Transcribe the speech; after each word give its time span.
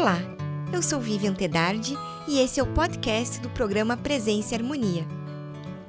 Olá, 0.00 0.16
eu 0.72 0.80
sou 0.80 0.98
Vivian 0.98 1.34
Tedardi 1.34 1.94
e 2.26 2.38
esse 2.38 2.58
é 2.58 2.62
o 2.62 2.72
podcast 2.72 3.38
do 3.38 3.50
programa 3.50 3.98
Presença 3.98 4.54
e 4.54 4.56
Harmonia. 4.56 5.06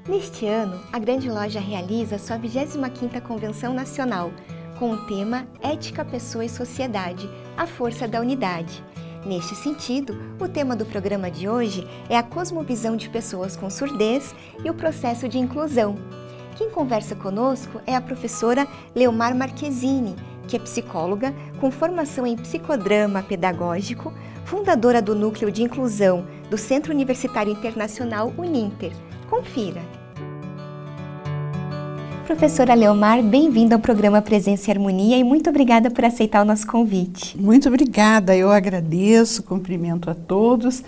Neste 0.06 0.46
ano, 0.46 0.82
a 0.92 1.00
Grande 1.00 1.30
Loja 1.30 1.62
realiza 1.62 2.18
sua 2.18 2.38
25ª 2.38 3.22
Convenção 3.22 3.74
Nacional 3.74 4.34
com 4.78 4.92
o 4.92 5.06
tema 5.06 5.48
Ética, 5.62 6.04
Pessoa 6.04 6.44
e 6.44 6.50
Sociedade, 6.50 7.30
a 7.56 7.66
Força 7.66 8.06
da 8.06 8.20
Unidade. 8.20 8.84
Neste 9.26 9.56
sentido, 9.56 10.22
o 10.42 10.46
tema 10.46 10.76
do 10.76 10.86
programa 10.86 11.32
de 11.32 11.48
hoje 11.48 11.88
é 12.10 12.18
a 12.18 12.24
cosmovisão 12.24 12.98
de 12.98 13.08
pessoas 13.08 13.56
com 13.56 13.70
surdez 13.70 14.36
e 14.62 14.70
o 14.70 14.74
processo 14.74 15.30
de 15.30 15.40
inclusão. 15.40 15.96
Quem 16.58 16.70
conversa 16.70 17.16
conosco 17.16 17.80
é 17.88 17.96
a 17.96 18.02
professora 18.02 18.68
Leomar 18.94 19.34
Marquezine, 19.34 20.18
que 20.52 20.58
é 20.58 20.60
psicóloga 20.60 21.34
com 21.62 21.72
formação 21.72 22.28
em 22.28 22.36
psicodrama 22.36 23.24
pedagógico, 23.24 24.14
fundadora 24.44 25.02
do 25.02 25.16
Núcleo 25.16 25.50
de 25.50 25.64
Inclusão 25.64 26.26
do 26.50 26.58
Centro 26.58 26.92
Universitário 26.92 27.54
Internacional 27.54 28.34
Uninter. 28.38 28.92
Confira! 29.30 29.82
Professora 32.28 32.74
Leomar, 32.74 33.24
bem-vinda 33.24 33.76
ao 33.76 33.82
programa 33.82 34.22
Presença 34.22 34.70
e 34.70 34.74
Harmonia 34.74 35.18
e 35.18 35.24
muito 35.24 35.50
obrigada 35.50 35.90
por 35.90 36.04
aceitar 36.04 36.42
o 36.42 36.46
nosso 36.46 36.68
convite. 36.68 37.40
Muito 37.40 37.70
obrigada, 37.70 38.36
eu 38.36 38.52
agradeço, 38.52 39.44
cumprimento 39.44 40.10
a 40.10 40.14
todos, 40.14 40.84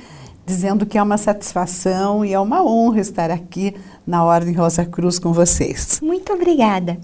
dizendo 0.45 0.85
que 0.85 0.97
é 0.97 1.03
uma 1.03 1.17
satisfação 1.17 2.25
e 2.25 2.33
é 2.33 2.39
uma 2.39 2.61
honra 2.65 2.99
estar 2.99 3.31
aqui 3.31 3.73
na 4.05 4.25
Ordem 4.25 4.53
Rosa 4.53 4.85
Cruz 4.85 5.19
com 5.19 5.31
vocês. 5.31 6.01
Muito 6.01 6.33
obrigada. 6.33 6.97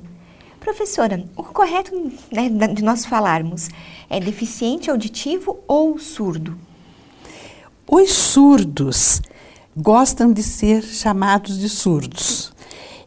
Professora, 0.69 1.25
o 1.35 1.41
correto 1.41 1.91
né, 2.31 2.47
de 2.47 2.83
nós 2.83 3.03
falarmos 3.03 3.69
é 4.07 4.19
deficiente 4.19 4.91
auditivo 4.91 5.57
ou 5.67 5.97
surdo? 5.97 6.55
Os 7.89 8.11
surdos 8.11 9.19
gostam 9.75 10.31
de 10.31 10.44
ser 10.44 10.83
chamados 10.83 11.57
de 11.57 11.67
surdos. 11.67 12.53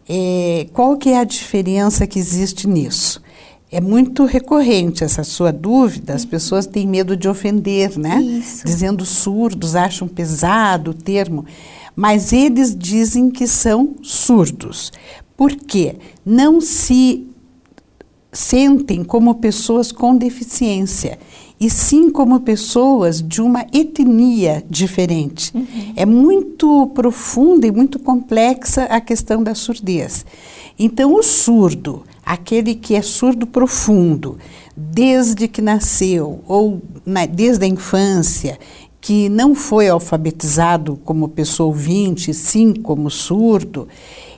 É, 0.09 0.67
qual 0.73 0.97
que 0.97 1.11
é 1.11 1.19
a 1.19 1.25
diferença 1.25 2.05
que 2.05 2.19
existe 2.19 2.67
nisso? 2.67 3.23
É 3.71 3.81
muito 3.81 4.25
recorrente 4.25 5.05
essa 5.05 5.23
sua 5.23 5.53
dúvida, 5.53 6.15
as 6.15 6.25
pessoas 6.25 6.67
têm 6.67 6.85
medo 6.85 7.17
de 7.17 7.29
ofender, 7.29 7.97
né? 7.97 8.21
Isso. 8.21 8.67
Dizendo 8.67 9.07
surdos, 9.07 9.77
acham 9.77 10.09
pesado 10.09 10.91
o 10.91 10.95
termo, 10.95 11.47
mas 11.95 12.33
eles 12.33 12.77
dizem 12.77 13.31
que 13.31 13.47
são 13.47 13.95
surdos. 14.03 14.91
Por 15.37 15.55
quê? 15.55 15.95
Não 16.27 16.61
se 16.61 17.32
sentem 18.33 19.05
como 19.05 19.35
pessoas 19.35 19.93
com 19.93 20.17
deficiência, 20.17 21.19
e 21.61 21.69
sim 21.69 22.11
como 22.11 22.41
pessoas 22.41 23.23
de 23.23 23.43
uma 23.43 23.67
etnia 23.73 24.65
diferente. 24.69 25.53
Uhum. 25.55 25.93
É 25.95 26.07
muito 26.07 26.91
profunda 26.95 27.67
e 27.67 27.71
muito 27.71 27.99
complexa 27.99 28.85
a 28.85 29.01
questão 29.01 29.43
da 29.43 29.55
surdez. 29.55 30.25
Então, 30.79 31.15
o 31.15 31.23
surdo, 31.23 32.03
aquele 32.25 32.75
que 32.75 32.95
é 32.95 33.03
surdo 33.03 33.47
profundo, 33.47 34.39
desde 34.77 35.47
que 35.47 35.61
nasceu 35.61 36.41
ou 36.49 36.83
na, 37.05 37.27
desde 37.27 37.65
a 37.65 37.69
infância, 37.69 38.59
que 39.01 39.29
não 39.29 39.55
foi 39.55 39.89
alfabetizado 39.89 40.99
como 41.05 41.29
pessoa 41.29 41.67
ouvinte, 41.67 42.33
sim 42.33 42.73
como 42.73 43.11
surdo, 43.11 43.89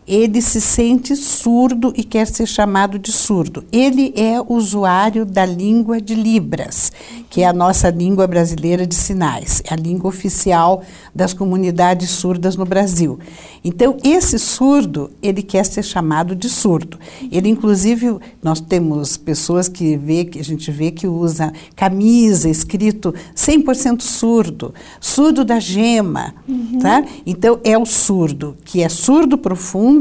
ele 0.07 0.41
se 0.43 0.61
sente 0.61 1.17
surdo 1.17 1.93
e 1.97 2.05
quer 2.05 2.27
ser 2.27 2.47
chamado 2.47 2.99
de 2.99 3.11
surdo. 3.11 3.65
Ele 3.73 4.13
é 4.17 4.41
usuário 4.47 5.25
da 5.25 5.47
língua 5.47 6.01
de 6.01 6.15
Libras, 6.15 6.93
que 7.31 7.41
é 7.41 7.47
a 7.47 7.53
nossa 7.53 7.91
língua 7.91 8.27
brasileira 8.27 8.87
de 8.87 8.95
sinais, 8.95 9.63
é 9.65 9.73
a 9.73 9.77
língua 9.77 10.09
oficial 10.09 10.83
das 11.15 11.33
comunidades 11.33 12.11
surdas 12.11 12.57
no 12.57 12.65
Brasil. 12.65 13.19
Então, 13.65 13.97
esse 14.05 14.39
surdo, 14.39 15.11
ele 15.23 15.43
quer 15.43 15.65
ser 15.65 15.83
chamado 15.83 16.37
de 16.37 16.51
surdo. 16.51 16.99
Ele, 17.33 17.49
inclusive, 17.49 18.19
nós 18.43 18.61
temos 18.61 19.17
pessoas 19.17 19.69
que 19.69 19.97
vê, 19.97 20.27
que 20.27 20.39
a 20.39 20.45
gente 20.45 20.71
vê 20.71 20.91
que 20.91 21.07
usa 21.07 21.53
camisa 21.75 22.49
escrito 22.49 23.15
100% 23.35 24.03
surdo, 24.03 24.75
surdo 25.01 25.45
da 25.45 25.59
gema, 25.59 26.35
uhum. 26.47 26.79
tá? 26.79 27.03
Então, 27.25 27.59
é 27.65 27.79
o 27.79 27.87
surdo, 27.87 28.55
que 28.65 28.83
é 28.83 28.89
surdo 28.89 29.39
profundo 29.39 29.94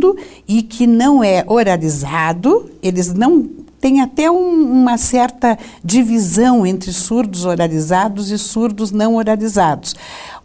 e 0.47 0.61
que 0.61 0.87
não 0.87 1.23
é 1.23 1.43
oralizado, 1.47 2.69
eles 2.81 3.13
não 3.13 3.49
tem 3.83 3.99
até 3.99 4.31
um, 4.31 4.71
uma 4.71 4.97
certa 4.97 5.59
divisão 5.83 6.65
entre 6.65 6.93
surdos 6.93 7.43
oralizados 7.43 8.31
e 8.31 8.37
surdos 8.37 8.91
não 8.91 9.15
oralizados. 9.15 9.93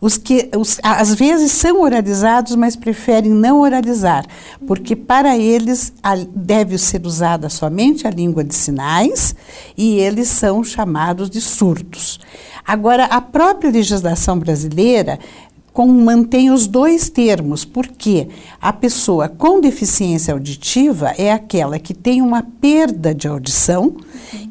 Os 0.00 0.18
que 0.18 0.50
os, 0.56 0.80
às 0.82 1.14
vezes 1.14 1.52
são 1.52 1.80
oralizados, 1.80 2.56
mas 2.56 2.74
preferem 2.74 3.30
não 3.30 3.60
oralizar, 3.60 4.26
porque 4.66 4.96
para 4.96 5.38
eles 5.38 5.92
a, 6.02 6.16
deve 6.16 6.76
ser 6.78 7.06
usada 7.06 7.48
somente 7.48 8.08
a 8.08 8.10
língua 8.10 8.42
de 8.42 8.56
sinais 8.56 9.36
e 9.76 10.00
eles 10.00 10.26
são 10.26 10.64
chamados 10.64 11.30
de 11.30 11.40
surdos. 11.40 12.18
Agora, 12.66 13.04
a 13.04 13.20
própria 13.20 13.70
legislação 13.70 14.36
brasileira 14.36 15.18
com, 15.78 15.86
mantém 15.86 16.50
os 16.50 16.66
dois 16.66 17.08
termos, 17.08 17.64
porque 17.64 18.26
a 18.60 18.72
pessoa 18.72 19.28
com 19.28 19.60
deficiência 19.60 20.34
auditiva 20.34 21.14
é 21.16 21.30
aquela 21.30 21.78
que 21.78 21.94
tem 21.94 22.20
uma 22.20 22.42
perda 22.42 23.14
de 23.14 23.28
audição 23.28 23.96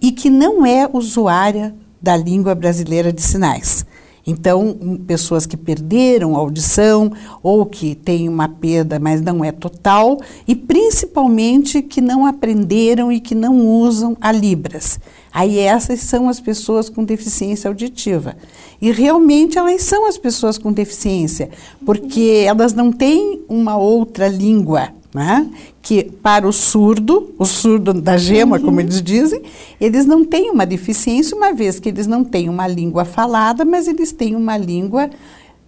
e 0.02 0.14
que 0.14 0.30
não 0.30 0.66
é 0.66 0.90
usuária 0.90 1.76
da 2.02 2.16
língua 2.16 2.56
brasileira 2.56 3.12
de 3.12 3.22
sinais. 3.22 3.86
Então, 4.28 4.78
pessoas 5.08 5.46
que 5.46 5.56
perderam 5.56 6.36
a 6.36 6.40
audição 6.40 7.14
ou 7.42 7.66
que 7.66 7.96
têm 7.96 8.28
uma 8.28 8.50
perda, 8.50 9.00
mas 9.00 9.22
não 9.22 9.44
é 9.44 9.54
total, 9.54 10.20
e 10.46 10.54
principalmente 10.54 11.82
que 11.82 12.02
não 12.02 12.26
aprenderam 12.26 13.10
e 13.10 13.22
que 13.22 13.34
não 13.34 13.66
usam 13.66 14.18
a 14.20 14.30
Libras. 14.34 15.00
Aí 15.34 15.60
essas 15.60 16.02
são 16.02 16.28
as 16.28 16.42
pessoas 16.42 16.90
com 16.90 17.06
deficiência 17.06 17.70
auditiva. 17.70 18.36
E 18.82 18.92
realmente 18.92 19.58
elas 19.58 19.84
são 19.84 20.06
as 20.06 20.18
pessoas 20.18 20.58
com 20.58 20.74
deficiência, 20.74 21.50
porque 21.86 22.44
elas 22.46 22.74
não 22.74 22.92
têm 22.92 23.46
uma 23.48 23.78
outra 23.78 24.28
língua 24.28 24.97
né? 25.18 25.50
que 25.82 26.04
para 26.04 26.48
o 26.48 26.54
surdo, 26.54 27.34
o 27.40 27.46
surdo 27.46 27.92
da 27.94 28.18
gema, 28.18 28.58
uhum. 28.58 28.64
como 28.64 28.80
eles 28.80 29.02
dizem, 29.02 29.42
eles 29.82 30.06
não 30.06 30.24
têm 30.24 30.52
uma 30.52 30.66
deficiência, 30.66 31.36
uma 31.36 31.54
vez 31.54 31.80
que 31.80 31.90
eles 31.90 32.06
não 32.06 32.24
têm 32.24 32.50
uma 32.50 32.68
língua 32.68 33.04
falada, 33.04 33.66
mas 33.66 33.88
eles 33.88 34.12
têm 34.12 34.36
uma 34.36 34.58
língua 34.58 35.10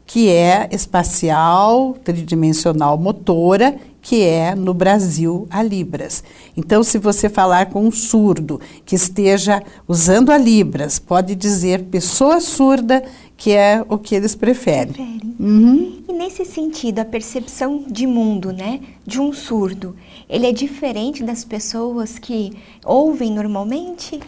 que 0.06 0.30
é 0.30 0.68
espacial, 0.72 1.96
tridimensional, 2.04 2.98
motora, 2.98 3.76
que 4.02 4.24
é 4.24 4.56
no 4.56 4.74
Brasil 4.74 5.48
a 5.50 5.64
Libras. 5.64 6.24
Então, 6.56 6.84
se 6.84 6.98
você 6.98 7.30
falar 7.30 7.68
com 7.68 7.86
um 7.86 7.92
surdo 7.92 8.60
que 8.86 8.96
esteja 8.96 9.64
usando 9.88 10.32
a 10.32 10.38
Libras, 10.38 11.00
pode 11.00 11.36
dizer 11.36 11.86
pessoa 11.86 12.40
surda 12.40 13.04
que 13.40 13.52
é 13.52 13.84
o 13.88 13.98
que 13.98 14.14
eles 14.14 14.36
preferem. 14.36 14.94
preferem. 14.94 15.36
Uhum. 15.40 16.04
E 16.10 16.14
nesse 16.14 16.44
sentido, 16.44 17.00
a 17.00 17.06
percepção 17.06 17.86
de 17.88 18.06
mundo, 18.06 18.52
né, 18.52 18.82
de 19.08 19.20
um 19.22 19.32
surdo, 19.32 19.96
ele 20.30 20.46
é 20.46 20.52
diferente 20.52 21.24
das 21.24 21.46
pessoas 21.46 22.20
que 22.20 22.52
ouvem 22.84 23.32
normalmente? 23.32 24.20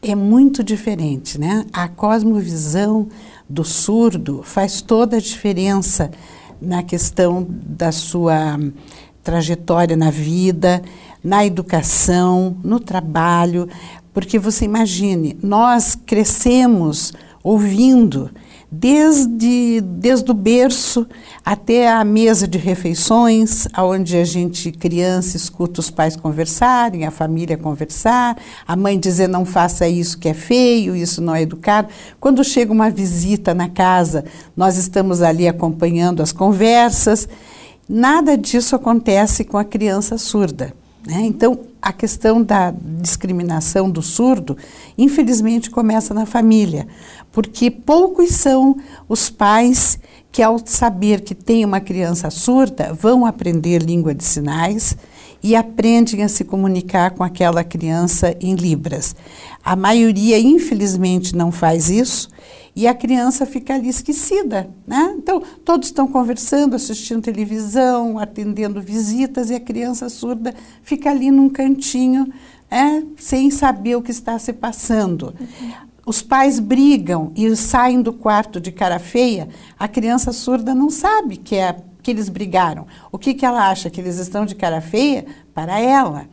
É 0.00 0.14
muito 0.14 0.62
diferente, 0.62 1.38
né? 1.38 1.66
A 1.72 1.88
cosmovisão 1.88 3.08
do 3.48 3.64
surdo 3.64 4.40
faz 4.44 4.80
toda 4.80 5.16
a 5.16 5.20
diferença 5.20 6.10
na 6.62 6.84
questão 6.84 7.44
da 7.50 7.90
sua 7.90 8.56
trajetória 9.22 9.96
na 9.96 10.10
vida, 10.10 10.80
na 11.22 11.44
educação, 11.44 12.56
no 12.62 12.78
trabalho, 12.78 13.68
porque 14.14 14.38
você 14.38 14.64
imagine, 14.64 15.36
nós 15.42 15.94
crescemos 15.94 17.12
ouvindo 17.42 18.30
desde, 18.70 19.80
desde 19.80 20.30
o 20.30 20.34
berço 20.34 21.06
até 21.44 21.90
a 21.90 22.04
mesa 22.04 22.46
de 22.46 22.56
refeições, 22.56 23.66
onde 23.76 24.16
a 24.16 24.24
gente, 24.24 24.70
criança, 24.70 25.36
escuta 25.36 25.80
os 25.80 25.90
pais 25.90 26.14
conversarem, 26.14 27.04
a 27.04 27.10
família 27.10 27.56
conversar, 27.56 28.36
a 28.66 28.76
mãe 28.76 28.98
dizer 28.98 29.28
não 29.28 29.44
faça 29.44 29.88
isso 29.88 30.18
que 30.18 30.28
é 30.28 30.34
feio, 30.34 30.94
isso 30.94 31.20
não 31.20 31.34
é 31.34 31.42
educado. 31.42 31.88
Quando 32.20 32.44
chega 32.44 32.72
uma 32.72 32.90
visita 32.90 33.52
na 33.52 33.68
casa, 33.68 34.24
nós 34.56 34.76
estamos 34.76 35.20
ali 35.20 35.48
acompanhando 35.48 36.22
as 36.22 36.30
conversas. 36.30 37.28
Nada 37.88 38.38
disso 38.38 38.76
acontece 38.76 39.42
com 39.42 39.58
a 39.58 39.64
criança 39.64 40.16
surda. 40.16 40.72
Né? 41.04 41.22
Então, 41.22 41.58
a 41.82 41.92
questão 41.92 42.42
da 42.42 42.72
discriminação 43.00 43.90
do 43.90 44.02
surdo, 44.02 44.56
infelizmente, 44.96 45.70
começa 45.70 46.12
na 46.12 46.26
família, 46.26 46.86
porque 47.32 47.70
poucos 47.70 48.30
são 48.30 48.76
os 49.08 49.30
pais 49.30 49.98
que, 50.30 50.42
ao 50.42 50.60
saber 50.64 51.22
que 51.22 51.34
tem 51.34 51.64
uma 51.64 51.80
criança 51.80 52.30
surda, 52.30 52.92
vão 52.92 53.24
aprender 53.24 53.82
língua 53.82 54.14
de 54.14 54.24
sinais 54.24 54.96
e 55.42 55.56
aprendem 55.56 56.22
a 56.22 56.28
se 56.28 56.44
comunicar 56.44 57.12
com 57.12 57.24
aquela 57.24 57.64
criança 57.64 58.36
em 58.40 58.54
Libras. 58.54 59.16
A 59.64 59.74
maioria, 59.74 60.38
infelizmente, 60.38 61.34
não 61.34 61.50
faz 61.50 61.88
isso 61.88 62.28
e 62.74 62.86
a 62.86 62.94
criança 62.94 63.44
fica 63.44 63.74
ali 63.74 63.88
esquecida. 63.88 64.70
Né? 64.86 65.14
Então, 65.16 65.42
todos 65.64 65.88
estão 65.88 66.06
conversando, 66.06 66.76
assistindo 66.76 67.22
televisão, 67.22 68.18
atendendo 68.18 68.80
visitas 68.80 69.50
e 69.50 69.54
a 69.54 69.60
criança 69.60 70.08
surda 70.08 70.54
fica 70.82 71.10
ali 71.10 71.30
num 71.30 71.48
cantinho, 71.48 72.32
é, 72.70 73.02
sem 73.16 73.50
saber 73.50 73.96
o 73.96 74.02
que 74.02 74.10
está 74.10 74.38
se 74.38 74.52
passando. 74.52 75.34
Os 76.06 76.22
pais 76.22 76.58
brigam 76.58 77.32
e 77.36 77.54
saem 77.56 78.00
do 78.00 78.12
quarto 78.12 78.60
de 78.60 78.72
cara 78.72 78.98
feia, 78.98 79.48
a 79.78 79.86
criança 79.86 80.32
surda 80.32 80.74
não 80.74 80.90
sabe 80.90 81.36
que 81.36 81.56
é 81.56 81.76
que 82.02 82.10
eles 82.10 82.28
brigaram. 82.28 82.86
O 83.12 83.18
que, 83.18 83.34
que 83.34 83.44
ela 83.44 83.68
acha? 83.68 83.90
Que 83.90 84.00
eles 84.00 84.16
estão 84.16 84.46
de 84.46 84.54
cara 84.54 84.80
feia? 84.80 85.26
Para 85.54 85.78
ela. 85.78 86.26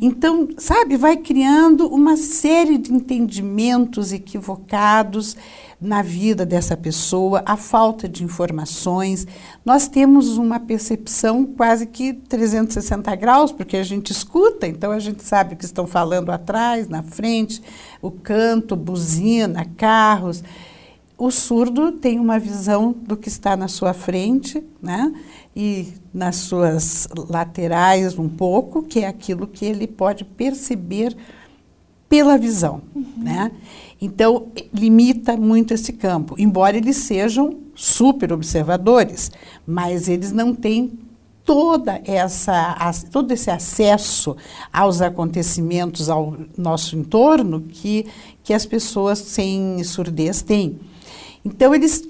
Então, 0.00 0.48
sabe, 0.58 0.96
vai 0.96 1.16
criando 1.16 1.88
uma 1.88 2.16
série 2.16 2.78
de 2.78 2.92
entendimentos 2.92 4.12
equivocados 4.12 5.36
na 5.80 6.00
vida 6.00 6.46
dessa 6.46 6.76
pessoa, 6.76 7.42
a 7.44 7.56
falta 7.56 8.08
de 8.08 8.24
informações. 8.24 9.26
Nós 9.64 9.86
temos 9.86 10.38
uma 10.38 10.58
percepção 10.58 11.44
quase 11.44 11.86
que 11.86 12.14
360 12.14 13.14
graus, 13.16 13.52
porque 13.52 13.76
a 13.76 13.82
gente 13.82 14.10
escuta, 14.10 14.66
então 14.66 14.90
a 14.90 14.98
gente 14.98 15.22
sabe 15.22 15.54
o 15.54 15.56
que 15.56 15.64
estão 15.64 15.86
falando 15.86 16.30
atrás, 16.30 16.88
na 16.88 17.02
frente, 17.02 17.62
o 18.00 18.10
canto, 18.10 18.74
buzina, 18.74 19.66
carros. 19.76 20.42
O 21.18 21.30
surdo 21.30 21.92
tem 21.92 22.18
uma 22.18 22.38
visão 22.38 22.92
do 22.92 23.16
que 23.16 23.28
está 23.28 23.56
na 23.56 23.68
sua 23.68 23.94
frente, 23.94 24.62
né? 24.82 25.12
E 25.54 25.94
nas 26.12 26.36
suas 26.36 27.08
laterais 27.30 28.18
um 28.18 28.28
pouco, 28.28 28.82
que 28.82 29.00
é 29.00 29.06
aquilo 29.06 29.46
que 29.46 29.64
ele 29.64 29.86
pode 29.86 30.24
perceber 30.24 31.16
pela 32.08 32.36
visão, 32.36 32.82
uhum. 32.94 33.04
né? 33.16 33.50
Então, 34.00 34.48
limita 34.72 35.36
muito 35.36 35.72
esse 35.72 35.92
campo, 35.92 36.34
embora 36.38 36.76
eles 36.76 36.96
sejam 36.96 37.58
super 37.74 38.32
observadores, 38.32 39.30
mas 39.66 40.08
eles 40.08 40.32
não 40.32 40.54
têm 40.54 40.92
toda 41.44 42.02
essa, 42.04 42.76
todo 43.10 43.32
esse 43.32 43.50
acesso 43.50 44.36
aos 44.72 45.00
acontecimentos 45.00 46.10
ao 46.10 46.36
nosso 46.58 46.96
entorno 46.96 47.62
que, 47.62 48.06
que 48.42 48.52
as 48.52 48.66
pessoas 48.66 49.20
sem 49.20 49.82
surdez 49.84 50.42
têm. 50.42 50.78
Então, 51.44 51.74
eles 51.74 52.02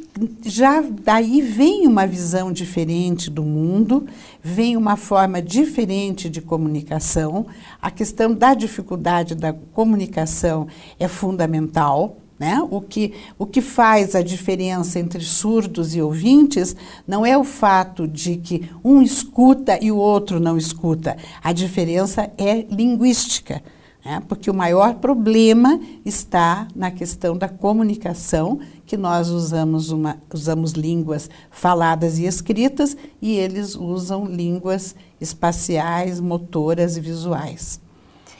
já 0.45 0.81
daí 0.81 1.41
vem 1.41 1.87
uma 1.87 2.07
visão 2.07 2.53
diferente 2.53 3.31
do 3.31 3.43
mundo, 3.43 4.07
vem 4.43 4.77
uma 4.77 4.97
forma 4.97 5.43
diferente 5.43 6.29
de 6.31 6.41
comunicação. 6.41 7.47
A 7.81 7.91
questão 7.91 8.35
da 8.35 8.55
dificuldade 8.55 9.35
da 9.35 9.53
comunicação 9.53 10.67
é 10.99 11.09
fundamental. 11.09 12.17
Né? 12.39 12.61
O, 12.71 12.83
que, 12.83 13.15
o 13.39 13.47
que 13.47 13.63
faz 13.63 14.15
a 14.15 14.21
diferença 14.21 14.99
entre 14.99 15.25
surdos 15.25 15.95
e 15.95 16.03
ouvintes 16.03 16.77
não 17.07 17.25
é 17.25 17.37
o 17.37 17.45
fato 17.45 18.07
de 18.07 18.37
que 18.37 18.69
um 18.85 19.01
escuta 19.01 19.79
e 19.83 19.91
o 19.91 19.97
outro 19.97 20.39
não 20.39 20.59
escuta. 20.59 21.17
A 21.43 21.53
diferença 21.53 22.31
é 22.37 22.67
linguística. 22.71 23.63
Né? 24.07 24.23
Porque 24.29 24.49
o 24.49 24.55
maior 24.55 24.95
problema 24.95 25.81
está 26.05 26.69
na 26.77 26.93
questão 26.93 27.37
da 27.37 27.49
comunicação 27.49 28.61
que 28.87 28.97
nós 28.97 29.29
usamos, 29.29 29.91
uma, 29.91 30.17
usamos 30.33 30.73
línguas 30.73 31.29
faladas 31.51 32.19
e 32.19 32.25
escritas 32.25 32.97
e 33.21 33.33
eles 33.33 33.75
usam 33.75 34.25
línguas 34.25 34.95
espaciais, 35.21 36.21
motoras 36.21 36.97
e 36.97 37.01
visuais. 37.01 37.81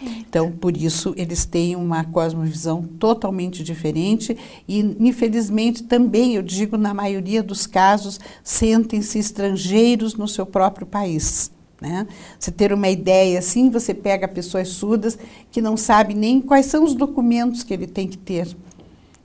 Então, 0.03 0.53
por 0.53 0.77
isso, 0.77 1.15
eles 1.17 1.47
têm 1.47 1.75
uma 1.75 2.05
cosmovisão 2.05 2.83
totalmente 2.83 3.65
diferente 3.65 4.37
e, 4.69 4.81
infelizmente, 5.01 5.83
também, 5.83 6.35
eu 6.35 6.43
digo, 6.43 6.77
na 6.77 6.93
maioria 6.93 7.43
dos 7.43 7.67
casos, 7.67 8.21
sentem-se 8.45 9.19
estrangeiros 9.19 10.15
no 10.15 10.29
seu 10.29 10.45
próprio 10.45 10.87
país. 10.87 11.51
Né? 11.81 12.07
Você 12.39 12.51
ter 12.51 12.73
uma 12.73 12.89
ideia 12.89 13.39
assim, 13.39 13.71
você 13.71 13.95
pega 13.95 14.29
pessoas 14.29 14.69
surdas 14.69 15.19
que 15.51 15.61
não 15.61 15.77
sabem 15.77 16.17
nem 16.17 16.41
quais 16.41 16.67
são 16.67 16.85
os 16.85 16.95
documentos 16.95 17.63
que 17.63 17.73
ele 17.73 17.87
tem 17.87 18.07
que 18.07 18.19
ter 18.19 18.55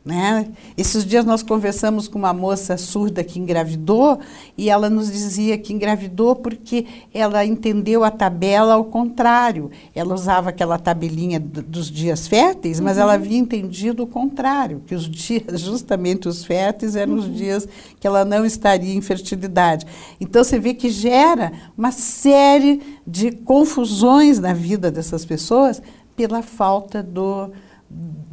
né? 0.04 0.48
Esses 0.76 1.06
dias 1.06 1.24
nós 1.24 1.44
conversamos 1.44 2.08
com 2.08 2.18
uma 2.18 2.34
moça 2.34 2.76
surda 2.76 3.24
que 3.24 3.40
engravidou 3.40 4.20
e 4.58 4.68
ela 4.68 4.90
nos 4.90 5.12
dizia 5.12 5.58
que 5.60 5.74
engravidou 5.74 6.36
porque 6.36 6.88
ela 7.14 7.46
entendeu 7.46 8.04
a 8.04 8.10
tabela 8.10 8.74
ao 8.74 8.86
contrário. 8.86 9.70
Ela 9.94 10.16
usava 10.16 10.50
aquela 10.50 10.80
tabelinha 10.80 11.40
dos 11.40 11.92
dias 11.92 12.28
férteis, 12.28 12.80
mas 12.80 12.98
uhum. 12.98 13.04
ela 13.04 13.14
havia 13.14 13.38
entendido 13.38 14.02
o 14.02 14.08
contrário, 14.08 14.82
que 14.88 14.96
os 14.96 15.08
dias, 15.08 15.44
justamente 15.62 16.28
os 16.28 16.44
férteis, 16.44 16.96
eram 16.96 17.14
uhum. 17.14 17.20
os 17.20 17.36
dias 17.36 17.68
que 18.00 18.08
ela 18.08 18.26
não 18.26 18.44
estaria 18.44 18.96
em 18.96 19.02
fertilidade. 19.02 19.86
Então 20.20 20.44
você 20.44 20.58
vê 20.58 20.74
que 20.74 20.90
gera 20.90 21.52
uma 21.78 21.92
série 21.92 22.82
de 23.06 23.32
confusões 23.32 24.40
na 24.40 24.54
vida 24.54 24.90
dessas 24.90 25.26
pessoas 25.26 25.80
pela 26.16 26.42
falta 26.42 27.04
do 27.04 27.52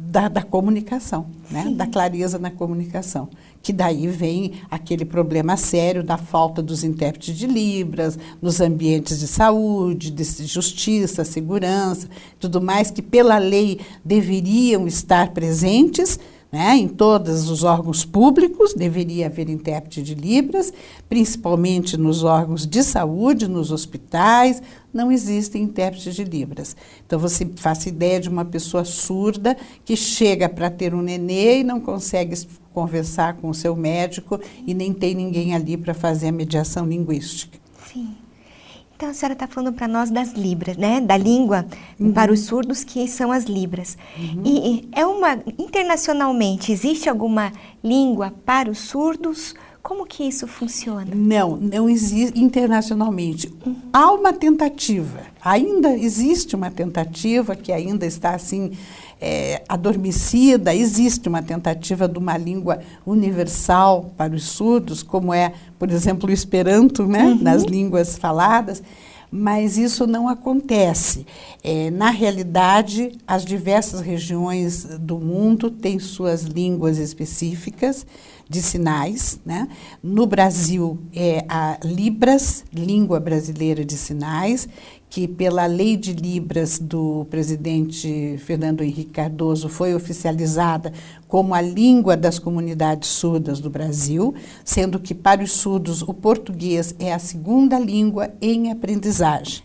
da, 0.09 0.27
da 0.27 0.41
comunicação, 0.41 1.27
né? 1.51 1.71
da 1.75 1.85
clareza 1.85 2.39
na 2.39 2.49
comunicação. 2.49 3.29
Que 3.61 3.71
daí 3.71 4.07
vem 4.07 4.53
aquele 4.71 5.05
problema 5.05 5.55
sério 5.55 6.03
da 6.03 6.17
falta 6.17 6.63
dos 6.63 6.83
intérpretes 6.83 7.37
de 7.37 7.45
Libras, 7.45 8.17
nos 8.41 8.59
ambientes 8.59 9.19
de 9.19 9.27
saúde, 9.27 10.09
de 10.09 10.23
justiça, 10.47 11.23
segurança, 11.23 12.09
tudo 12.39 12.59
mais 12.59 12.89
que 12.89 13.01
pela 13.01 13.37
lei 13.37 13.79
deveriam 14.03 14.87
estar 14.87 15.31
presentes, 15.31 16.17
né, 16.51 16.75
em 16.75 16.87
todos 16.87 17.49
os 17.49 17.63
órgãos 17.63 18.03
públicos 18.03 18.73
deveria 18.73 19.27
haver 19.27 19.49
intérprete 19.49 20.01
de 20.01 20.15
Libras, 20.15 20.73
principalmente 21.07 21.95
nos 21.95 22.23
órgãos 22.23 22.65
de 22.65 22.83
saúde, 22.83 23.47
nos 23.47 23.71
hospitais, 23.71 24.61
não 24.91 25.11
existem 25.11 25.63
intérpretes 25.63 26.15
de 26.15 26.23
Libras. 26.23 26.75
Então 27.05 27.19
você 27.19 27.47
faça 27.55 27.87
ideia 27.87 28.19
de 28.19 28.29
uma 28.29 28.45
pessoa 28.45 28.83
surda 28.83 29.55
que 29.85 29.95
chega 29.95 30.49
para 30.49 30.71
ter 30.71 30.95
um 30.95 31.01
nenê 31.01 31.59
e 31.59 31.63
não 31.63 31.79
consegue 31.79 32.35
conversar 32.73 33.35
com 33.35 33.49
o 33.49 33.53
seu 33.53 33.75
médico 33.75 34.39
e 34.65 34.73
nem 34.73 34.91
tem 34.91 35.13
ninguém 35.13 35.53
ali 35.53 35.77
para 35.77 35.93
fazer 35.93 36.29
a 36.29 36.31
mediação 36.31 36.87
linguística. 36.87 37.59
Sim. 37.93 38.15
Então 38.99 39.11
a 39.11 39.13
senhora 39.13 39.31
está 39.31 39.47
falando 39.47 39.73
para 39.73 39.87
nós 39.87 40.09
das 40.09 40.33
libras, 40.33 40.75
né? 40.75 40.99
Da 40.99 41.15
língua 41.15 41.65
uhum. 41.97 42.11
para 42.11 42.33
os 42.33 42.41
surdos 42.41 42.83
que 42.83 43.07
são 43.07 43.31
as 43.31 43.45
libras. 43.45 43.97
Uhum. 44.17 44.43
E 44.43 44.89
é 44.91 45.05
uma 45.05 45.39
internacionalmente 45.57 46.73
existe 46.73 47.07
alguma 47.07 47.53
língua 47.81 48.33
para 48.45 48.69
os 48.69 48.77
surdos? 48.79 49.55
Como 49.81 50.05
que 50.05 50.25
isso 50.25 50.45
funciona? 50.47 51.15
Não, 51.15 51.55
não 51.55 51.89
existe 51.89 52.37
internacionalmente. 52.37 53.49
Uhum. 53.65 53.77
Há 53.93 54.11
uma 54.11 54.33
tentativa. 54.33 55.21
Ainda 55.41 55.95
existe 55.95 56.53
uma 56.53 56.69
tentativa 56.69 57.55
que 57.55 57.71
ainda 57.71 58.05
está 58.05 58.31
assim 58.31 58.73
é, 59.19 59.61
adormecida. 59.67 60.73
Existe 60.73 61.27
uma 61.27 61.41
tentativa 61.41 62.07
de 62.07 62.17
uma 62.17 62.37
língua 62.37 62.79
universal 63.05 64.13
para 64.15 64.33
os 64.33 64.43
surdos, 64.43 65.03
como 65.03 65.33
é, 65.33 65.53
por 65.77 65.91
exemplo, 65.91 66.29
o 66.29 66.31
Esperanto, 66.31 67.05
né, 67.05 67.25
uhum. 67.25 67.41
nas 67.41 67.63
línguas 67.63 68.17
faladas. 68.17 68.81
Mas 69.31 69.77
isso 69.77 70.07
não 70.07 70.27
acontece. 70.27 71.25
É, 71.63 71.91
na 71.91 72.09
realidade, 72.09 73.11
as 73.27 73.45
diversas 73.45 74.01
regiões 74.01 74.85
do 74.99 75.19
mundo 75.19 75.69
têm 75.69 75.99
suas 75.99 76.43
línguas 76.43 76.97
específicas 76.97 78.07
de 78.49 78.61
sinais. 78.61 79.39
Né? 79.45 79.69
No 80.01 80.25
Brasil, 80.25 80.97
é 81.13 81.45
a 81.47 81.77
Libras, 81.83 82.63
Língua 82.73 83.19
Brasileira 83.19 83.85
de 83.85 83.95
Sinais, 83.95 84.67
que 85.09 85.27
pela 85.27 85.65
lei 85.65 85.97
de 85.97 86.13
Libras 86.13 86.77
do 86.77 87.25
presidente 87.29 88.37
Fernando 88.45 88.83
Henrique 88.83 89.09
Cardoso 89.09 89.67
foi 89.67 89.95
oficializada 89.95 90.93
como 91.27 91.55
a 91.55 91.61
língua 91.61 92.15
das 92.15 92.37
comunidades 92.37 93.09
surdas 93.09 93.59
do 93.59 93.69
Brasil, 93.69 94.35
sendo 94.63 94.99
que 94.99 95.15
para 95.15 95.43
os 95.43 95.51
surdos 95.51 96.03
o 96.03 96.13
português 96.13 96.93
é 96.99 97.11
a 97.11 97.19
segunda 97.19 97.79
língua 97.79 98.29
em 98.39 98.71
aprendizagem. 98.71 99.63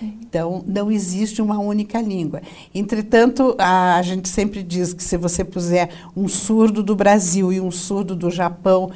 Então, 0.00 0.62
não 0.66 0.90
existe 0.90 1.40
uma 1.40 1.58
única 1.58 2.00
língua. 2.00 2.42
Entretanto, 2.74 3.54
a, 3.58 3.96
a, 3.96 4.02
gente 4.02 4.28
sempre 4.28 4.62
diz 4.62 4.92
que 4.92 5.02
se 5.02 5.16
você 5.16 5.42
puser 5.44 5.88
um 6.14 6.28
surdo 6.28 6.82
do 6.82 6.94
Brasil 6.94 7.52
e 7.52 7.60
um 7.60 7.70
surdo 7.70 8.14
do 8.14 8.30
Japão, 8.30 8.90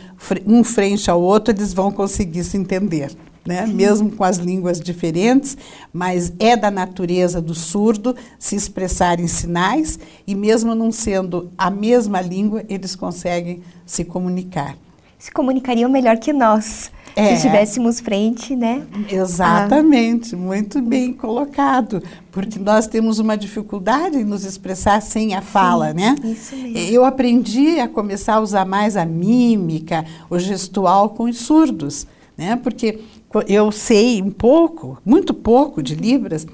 um 0.47 0.63
frente 0.63 1.11
ao 1.11 1.21
outro, 1.21 1.55
eles 1.55 1.73
vão 1.73 1.91
conseguir 1.91 2.45
se 2.45 2.57
entender 2.57 3.11
né? 3.47 3.67
mesmo 3.67 4.11
com 4.11 4.25
as 4.25 4.39
línguas 4.39 4.81
diferentes, 4.81 5.57
mas 5.93 6.33
é 6.39 6.57
da 6.57 6.71
natureza 6.71 7.41
do 7.41 7.55
surdo 7.55 8.15
se 8.39 8.57
expressar 8.57 9.21
em 9.21 9.27
sinais 9.27 9.99
e 10.27 10.35
mesmo 10.35 10.75
não 10.75 10.91
sendo 10.91 11.51
a 11.57 11.71
mesma 11.71 12.21
língua, 12.21 12.65
eles 12.69 12.97
conseguem 12.97 13.63
se 13.85 14.05
comunicar. 14.05 14.77
Se 15.19 15.31
comunicariam 15.31 15.91
melhor 15.91 16.19
que 16.19 16.33
nós. 16.33 16.91
é. 17.17 17.29
se 17.29 17.35
estivéssemos 17.37 17.99
frente, 17.99 18.55
né? 18.55 18.87
Exatamente, 19.11 20.35
ah. 20.35 20.39
muito 20.39 20.83
bem 20.83 21.15
colocado, 21.15 22.03
porque 22.31 22.59
nós 22.59 22.87
temos 22.87 23.19
uma 23.19 23.37
dificuldade 23.37 24.19
em 24.19 24.25
nos 24.25 24.45
expressar 24.45 25.01
sem 25.01 25.35
a 25.35 25.41
fala, 25.41 25.89
Sim, 25.89 25.95
né? 25.95 26.15
Isso 26.23 26.55
mesmo. 26.55 26.77
Eu 26.77 27.05
aprendi 27.07 27.81
a 27.81 27.89
começar 27.89 28.35
a 28.35 28.41
usar 28.41 28.67
mais 28.67 28.97
a 28.99 29.07
mímica, 29.07 30.05
o 30.29 30.39
gestual 30.39 31.11
com 31.11 31.25
os 31.25 31.39
surdos, 31.39 32.07
né? 32.37 32.55
Porque 32.57 33.01
eu 33.43 33.73
sei 33.73 34.23
um 34.23 34.31
pouco, 34.31 34.99
muito 35.05 35.35
pouco 35.35 35.83
de 35.83 35.95
Libras, 35.95 36.47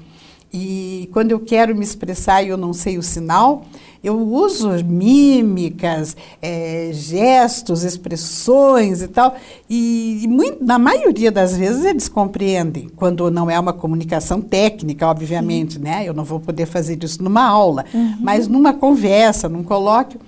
e 0.53 1.09
quando 1.11 1.31
eu 1.31 1.39
quero 1.39 1.75
me 1.75 1.83
expressar 1.83 2.43
e 2.43 2.49
eu 2.49 2.57
não 2.57 2.73
sei 2.73 2.99
o 2.99 3.01
sinal, 3.01 3.65
eu 4.03 4.19
uso 4.19 4.69
mímicas, 4.85 6.15
é, 6.39 6.91
gestos, 6.93 7.83
expressões 7.83 9.01
e 9.01 9.07
tal. 9.07 9.35
E, 9.67 10.19
e 10.23 10.27
muito, 10.27 10.63
na 10.63 10.77
maioria 10.77 11.31
das 11.31 11.57
vezes 11.57 11.83
eles 11.85 12.07
compreendem, 12.07 12.87
quando 12.95 13.31
não 13.31 13.49
é 13.49 13.59
uma 13.59 13.73
comunicação 13.73 14.41
técnica, 14.41 15.07
obviamente, 15.07 15.79
né? 15.79 16.03
Eu 16.05 16.13
não 16.13 16.23
vou 16.23 16.39
poder 16.39 16.67
fazer 16.67 17.03
isso 17.03 17.23
numa 17.23 17.47
aula, 17.47 17.85
uhum. 17.91 18.17
mas 18.19 18.47
numa 18.47 18.73
conversa, 18.73 19.49
num 19.49 19.63
colóquio. 19.63 20.19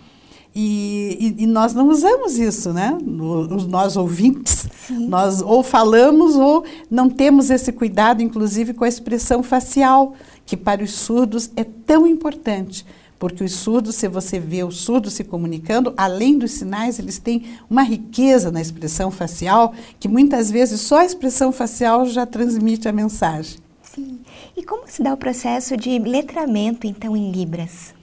E, 0.57 1.35
e, 1.37 1.43
e, 1.43 1.47
nós 1.47 1.73
não 1.73 1.89
usamos 1.89 2.39
isso, 2.39 2.71
né? 2.71 2.97
Os 2.97 3.67
nós 3.67 3.97
ouvintes, 3.97 4.65
Sim. 4.87 5.05
nós 5.05 5.41
ou 5.41 5.61
falamos 5.61 6.37
ou 6.37 6.63
não 6.89 7.09
temos 7.09 7.49
esse 7.49 7.73
cuidado, 7.73 8.23
inclusive 8.23 8.73
com 8.73 8.85
a 8.85 8.87
expressão 8.87 9.43
facial, 9.43 10.13
que 10.45 10.55
para 10.55 10.81
os 10.81 10.93
surdos 10.93 11.51
é 11.57 11.65
tão 11.65 12.07
importante. 12.07 12.85
Porque 13.19 13.43
os 13.43 13.51
surdos, 13.51 13.95
se 13.95 14.07
você 14.07 14.39
vê 14.39 14.63
os 14.63 14.77
surdos 14.77 15.13
se 15.13 15.25
comunicando, 15.25 15.93
além 15.97 16.37
dos 16.37 16.51
sinais, 16.51 16.99
eles 16.99 17.19
têm 17.19 17.43
uma 17.69 17.83
riqueza 17.83 18.49
na 18.49 18.61
expressão 18.61 19.11
facial, 19.11 19.73
que 19.99 20.07
muitas 20.07 20.49
vezes 20.49 20.79
só 20.79 20.99
a 20.99 21.05
expressão 21.05 21.51
facial 21.51 22.05
já 22.05 22.25
transmite 22.25 22.87
a 22.87 22.93
mensagem. 22.93 23.59
Sim. 23.81 24.19
E 24.55 24.63
como 24.63 24.83
se 24.87 25.03
dá 25.03 25.13
o 25.13 25.17
processo 25.17 25.75
de 25.75 25.99
letramento, 25.99 26.87
então, 26.87 27.15
em 27.15 27.31
Libras? 27.31 27.93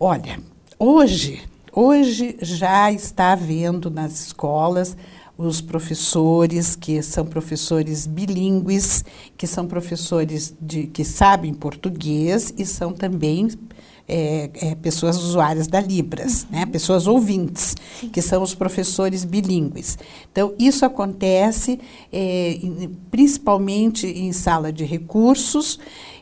Olha, 0.00 0.38
hoje 0.78 1.42
Hoje 1.72 2.36
já 2.40 2.90
está 2.90 3.32
havendo 3.32 3.90
nas 3.90 4.20
escolas 4.20 4.96
os 5.36 5.60
professores 5.60 6.74
que 6.74 7.00
são 7.02 7.24
professores 7.24 8.06
bilíngues, 8.06 9.04
que 9.36 9.46
são 9.46 9.66
professores 9.66 10.54
de, 10.60 10.86
que 10.88 11.04
sabem 11.04 11.54
português 11.54 12.52
e 12.58 12.66
são 12.66 12.92
também 12.92 13.48
é, 14.08 14.50
é, 14.54 14.74
pessoas 14.74 15.18
usuárias 15.18 15.66
da 15.68 15.80
Libras, 15.80 16.46
né? 16.50 16.64
pessoas 16.64 17.06
ouvintes, 17.06 17.76
que 18.10 18.22
são 18.22 18.42
os 18.42 18.54
professores 18.54 19.22
bilíngues. 19.22 19.98
Então, 20.32 20.54
isso 20.58 20.84
acontece 20.84 21.78
é, 22.10 22.58
principalmente 23.10 24.06
em 24.06 24.32
sala 24.32 24.72
de 24.72 24.84
recursos 24.84 25.78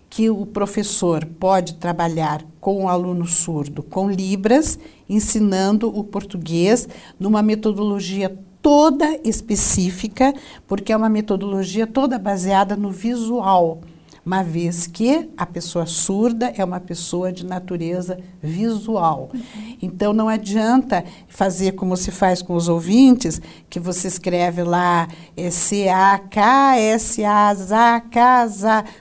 que 0.09 0.31
o 0.31 0.47
professor 0.47 1.25
pode 1.25 1.75
trabalhar 1.75 2.45
com 2.61 2.85
o 2.85 2.89
aluno 2.89 3.27
surdo 3.27 3.83
com 3.83 4.11
Libras, 4.11 4.79
ensinando 5.09 5.89
o 5.89 6.03
português 6.03 6.89
numa 7.19 7.43
metodologia 7.43 8.37
toda 8.63 9.21
específica, 9.23 10.35
porque 10.67 10.93
é 10.93 10.97
uma 10.97 11.09
metodologia 11.09 11.87
toda 11.87 12.19
baseada 12.19 12.77
no 12.77 12.91
visual 12.91 13.81
uma 14.27 14.43
vez 14.43 14.89
que 14.89 15.31
a 15.37 15.47
pessoa 15.47 15.87
surda 15.87 16.53
é 16.57 16.65
uma 16.65 16.81
pessoa 16.81 17.33
de 17.33 17.47
natureza 17.47 18.19
visual. 18.43 19.31
Então 19.81 20.13
não 20.13 20.29
adianta 20.29 21.05
fazer 21.29 21.73
como 21.73 21.97
se 21.97 22.11
faz 22.11 22.43
com 22.43 22.55
os 22.55 22.69
ouvintes, 22.69 23.41
que 23.71 23.79
você 23.79 24.09
escreve 24.09 24.65
lá 24.65 25.07
é, 25.37 25.49
C-A-K-S-A-Z-A-K-Z, 25.49 26.27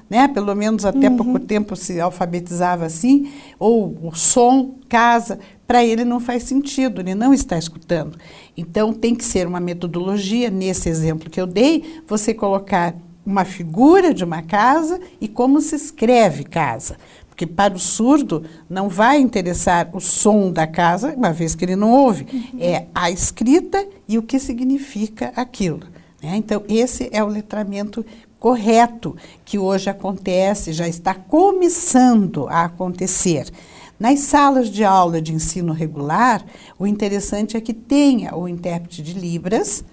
né? 0.08 0.28
Pelo 0.28 0.54
menos 0.54 0.86
até 0.86 1.10
uhum. 1.10 1.18
pouco 1.18 1.40
tempo 1.40 1.76
se 1.76 2.00
alfabetizava 2.00 2.86
assim, 2.86 3.32
ou 3.58 3.98
o 4.04 4.14
som, 4.14 4.76
casa, 4.88 5.40
para 5.66 5.84
ele 5.84 6.06
não 6.06 6.20
faz 6.20 6.44
sentido, 6.44 7.02
ele 7.02 7.16
não 7.16 7.34
está 7.34 7.58
escutando. 7.58 8.16
Então 8.56 8.94
tem 8.94 9.16
que 9.16 9.26
ser 9.26 9.48
uma 9.48 9.60
metodologia, 9.60 10.52
nesse 10.52 10.88
exemplo 10.88 11.32
que 11.32 11.42
eu 11.42 11.48
dei, 11.48 12.02
você 12.08 12.32
colocar 12.32 12.94
uma 13.26 13.44
figura 13.44 14.14
de 14.14 14.24
uma 14.24 14.42
casa 14.42 15.00
e 15.20 15.28
como 15.28 15.60
se 15.62 15.76
escreve 15.76 16.44
casa. 16.44 16.98
Porque 17.28 17.46
para 17.46 17.74
o 17.74 17.80
surdo 17.80 18.44
não 18.70 18.88
vai 18.88 19.20
interessar 19.20 19.90
o 19.94 20.00
som 20.00 20.52
da 20.52 20.66
casa, 20.66 21.14
uma 21.18 21.34
vez 21.34 21.54
que 21.54 21.66
ele 21.66 21.76
não 21.76 21.92
ouve, 21.92 22.26
uhum. 22.32 22.60
é 22.60 22.86
a 22.96 23.12
escrita 23.12 23.86
e 24.08 24.18
o 24.18 24.24
que 24.24 24.40
significa 24.40 25.34
aquilo. 25.36 25.82
Né? 26.24 26.38
Então, 26.38 26.64
esse 26.70 27.10
é 27.12 27.22
o 27.22 27.28
letramento 27.28 28.06
correto 28.40 29.18
que 29.44 29.58
hoje 29.58 29.90
acontece, 29.90 30.72
já 30.72 30.88
está 30.88 31.14
começando 31.14 32.48
a 32.48 32.66
acontecer. 32.66 33.52
Nas 34.00 34.20
salas 34.20 34.70
de 34.70 34.84
aula 34.84 35.22
de 35.22 35.34
ensino 35.34 35.74
regular, 35.74 36.46
o 36.78 36.86
interessante 36.86 37.58
é 37.58 37.62
que 37.62 37.74
tenha 37.74 38.36
o 38.36 38.48
intérprete 38.48 39.02
de 39.02 39.14
Libras, 39.14 39.84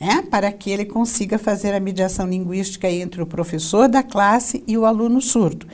né, 0.00 0.22
para 0.22 0.52
que 0.52 0.70
ele 0.70 0.84
consiga 0.84 1.38
fazer 1.38 1.74
a 1.74 1.80
mediação 1.80 2.28
linguística 2.28 2.90
entre 2.90 3.22
o 3.22 3.26
professor 3.26 3.88
da 3.88 4.02
classe 4.02 4.62
e 4.66 4.76
o 4.78 4.84
aluno 4.84 5.20
surdo. 5.20 5.66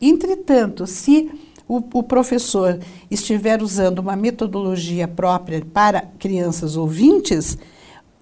Entretanto, 0.00 0.86
se 0.86 1.30
o, 1.66 1.76
o, 1.94 2.02
professor 2.02 2.80
estiver 3.10 3.62
usando 3.62 4.00
uma 4.00 4.16
metodologia 4.16 5.06
própria 5.06 5.64
para 5.64 6.02
crianças 6.18 6.76
ouvintes, 6.76 7.56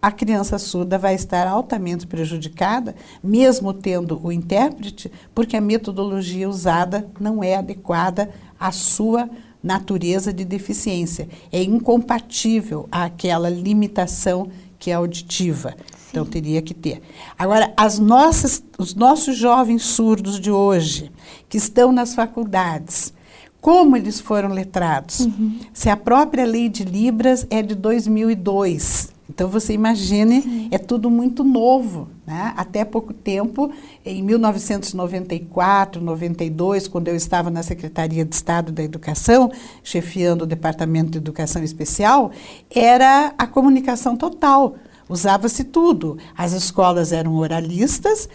a 0.00 0.12
criança 0.12 0.58
surda 0.58 0.98
vai 0.98 1.14
estar 1.14 1.46
altamente 1.46 2.06
prejudicada, 2.06 2.94
mesmo 3.22 3.72
tendo 3.72 4.20
o 4.22 4.30
intérprete, 4.30 5.10
porque 5.34 5.56
a 5.56 5.60
metodologia 5.60 6.48
usada 6.48 7.08
não 7.18 7.42
é 7.42 7.56
adequada 7.56 8.30
à 8.60 8.70
sua 8.70 9.28
natureza 9.62 10.32
de 10.32 10.44
deficiência. 10.44 11.28
É 11.50 11.62
incompatível 11.62 12.86
àquela 12.92 13.50
limitação 13.50 14.48
que 14.78 14.90
é 14.90 14.94
auditiva. 14.94 15.70
Sim. 15.70 15.99
Então 16.11 16.25
teria 16.25 16.62
que 16.62 16.75
ter. 16.75 17.02
Agora, 17.38 17.73
as 17.76 17.99
nossas, 17.99 18.62
os 18.78 18.94
nossos 18.94 19.37
jovens 19.37 19.82
surdos 19.82 20.40
de 20.40 20.50
hoje, 20.50 21.11
que 21.49 21.58
estão 21.58 21.92
nas 21.92 22.14
faculdades, 22.14 23.12
como 23.61 23.97
eles 23.97 24.20
foram 24.20 24.50
letrados? 24.50 25.20
Uhum. 25.20 25.58
Se 25.73 25.90
a 25.90 25.97
própria 25.97 26.44
lei 26.44 26.68
de 26.68 26.85
Libras 26.85 27.47
é 27.50 27.61
de 27.62 27.75
2002. 27.75 29.17
Então 29.28 29.49
você 29.49 29.75
imagine, 29.75 30.42
Sim. 30.42 30.68
é 30.70 30.78
tudo 30.78 31.11
muito 31.11 31.44
novo. 31.44 32.08
Né? 32.26 32.52
Até 32.56 32.85
pouco 32.85 33.12
tempo, 33.12 33.70
em 34.04 34.23
1994, 34.23 36.02
92, 36.02 36.88
quando 36.88 37.08
eu 37.08 37.16
estava 37.16 37.50
na 37.50 37.62
Secretaria 37.62 38.25
de 38.25 38.35
Estado 38.35 38.73
da 38.73 38.82
Educação, 38.82 39.50
chefiando 39.82 40.44
o 40.44 40.47
Departamento 40.47 41.11
de 41.11 41.18
Educação 41.18 41.62
Especial, 41.62 42.30
era 42.75 43.32
a 43.37 43.47
comunicação 43.47 44.16
total. 44.16 44.76
Usava-se 45.08 45.64
tudo. 45.64 46.18
As 46.36 46.52
escolas 46.52 47.12
eram 47.12 47.34
oralistas, 47.36 48.28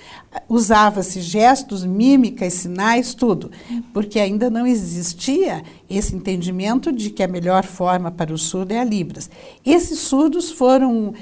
usava-se 0.49 1.21
gestos, 1.21 1.85
mímicas, 1.85 2.53
sinais, 2.53 3.13
tudo. 3.13 3.51
Porque 3.93 4.19
ainda 4.19 4.49
não 4.49 4.65
existia 4.65 5.63
esse 5.89 6.15
entendimento 6.15 6.91
de 6.91 7.09
que 7.09 7.23
a 7.23 7.27
melhor 7.27 7.63
forma 7.63 8.09
para 8.09 8.33
o 8.33 8.37
surdo 8.37 8.73
é 8.73 8.79
a 8.79 8.83
Libras. 8.83 9.29
Esses 9.63 9.99
surdos 9.99 10.51
foram 10.51 11.13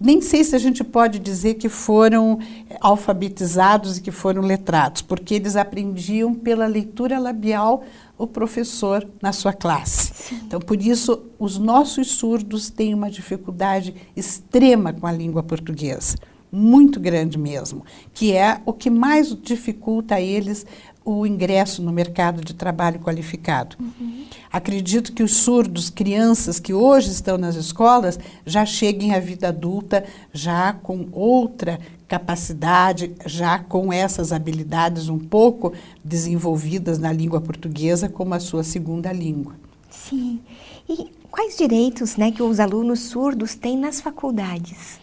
nem 0.00 0.20
sei 0.20 0.42
se 0.42 0.56
a 0.56 0.58
gente 0.58 0.82
pode 0.82 1.18
dizer 1.18 1.54
que 1.54 1.68
foram 1.68 2.38
alfabetizados 2.80 3.98
e 3.98 4.02
que 4.02 4.10
foram 4.10 4.42
letrados, 4.42 5.02
porque 5.02 5.34
eles 5.34 5.54
aprendiam 5.56 6.34
pela 6.34 6.66
leitura 6.66 7.18
labial 7.18 7.84
o 8.18 8.26
professor 8.26 9.06
na 9.22 9.32
sua 9.32 9.52
classe. 9.52 10.09
Sim. 10.20 10.40
Então, 10.46 10.60
por 10.60 10.80
isso, 10.80 11.22
os 11.38 11.58
nossos 11.58 12.12
surdos 12.12 12.68
têm 12.68 12.92
uma 12.92 13.10
dificuldade 13.10 13.94
extrema 14.14 14.92
com 14.92 15.06
a 15.06 15.12
língua 15.12 15.42
portuguesa, 15.42 16.16
muito 16.52 17.00
grande 17.00 17.38
mesmo, 17.38 17.84
que 18.12 18.32
é 18.32 18.60
o 18.66 18.72
que 18.72 18.90
mais 18.90 19.34
dificulta 19.34 20.16
a 20.16 20.20
eles 20.20 20.66
o 21.04 21.26
ingresso 21.26 21.82
no 21.82 21.90
mercado 21.90 22.44
de 22.44 22.54
trabalho 22.54 23.00
qualificado. 23.00 23.76
Uhum. 23.80 24.24
Acredito 24.52 25.12
que 25.12 25.22
os 25.22 25.36
surdos, 25.36 25.88
crianças 25.88 26.60
que 26.60 26.74
hoje 26.74 27.10
estão 27.10 27.38
nas 27.38 27.56
escolas, 27.56 28.18
já 28.44 28.66
cheguem 28.66 29.14
à 29.14 29.18
vida 29.18 29.48
adulta 29.48 30.04
já 30.32 30.72
com 30.72 31.08
outra 31.12 31.80
capacidade, 32.06 33.14
já 33.24 33.58
com 33.58 33.92
essas 33.92 34.32
habilidades 34.32 35.08
um 35.08 35.18
pouco 35.18 35.72
desenvolvidas 36.04 36.98
na 36.98 37.12
língua 37.12 37.40
portuguesa 37.40 38.08
como 38.08 38.34
a 38.34 38.40
sua 38.40 38.62
segunda 38.62 39.12
língua. 39.12 39.59
Sim. 40.08 40.40
E 40.88 41.10
quais 41.30 41.56
direitos 41.56 42.16
né, 42.16 42.30
que 42.30 42.42
os 42.42 42.58
alunos 42.58 43.00
surdos 43.00 43.54
têm 43.54 43.76
nas 43.76 44.00
faculdades? 44.00 44.98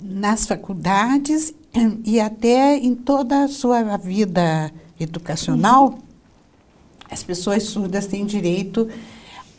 Nas 0.00 0.46
faculdades 0.46 1.54
e 2.04 2.20
até 2.20 2.76
em 2.76 2.94
toda 2.94 3.44
a 3.44 3.48
sua 3.48 3.96
vida 3.96 4.72
educacional, 4.98 5.88
uhum. 5.88 5.98
as 7.10 7.22
pessoas 7.22 7.64
surdas 7.64 8.06
têm 8.06 8.24
direito 8.24 8.88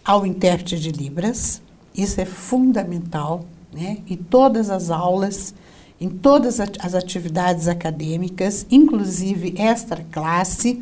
ao 0.04 0.26
intérprete 0.26 0.80
de 0.80 0.92
Libras. 0.92 1.62
Isso 1.96 2.20
é 2.22 2.26
fundamental 2.26 3.46
né, 3.74 4.00
em 4.08 4.16
todas 4.16 4.70
as 4.70 4.90
aulas, 4.90 5.54
em 6.00 6.10
todas 6.10 6.60
as 6.60 6.94
atividades 6.94 7.68
acadêmicas, 7.68 8.66
inclusive 8.70 9.56
extra 9.58 10.06
classe, 10.12 10.82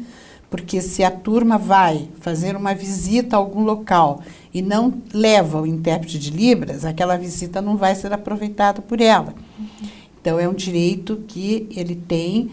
porque 0.53 0.83
se 0.83 1.03
a 1.03 1.09
turma 1.09 1.57
vai 1.57 2.07
fazer 2.19 2.55
uma 2.55 2.75
visita 2.75 3.35
a 3.35 3.39
algum 3.39 3.63
local 3.63 4.21
e 4.53 4.61
não 4.61 5.01
leva 5.11 5.59
o 5.59 5.65
intérprete 5.65 6.19
de 6.19 6.29
Libras, 6.29 6.85
aquela 6.85 7.17
visita 7.17 7.59
não 7.59 7.75
vai 7.75 7.95
ser 7.95 8.13
aproveitada 8.13 8.79
por 8.79 9.01
ela. 9.01 9.33
Então, 10.21 10.39
é 10.39 10.47
um 10.47 10.53
direito 10.53 11.23
que 11.27 11.67
ele 11.75 11.95
tem 11.95 12.51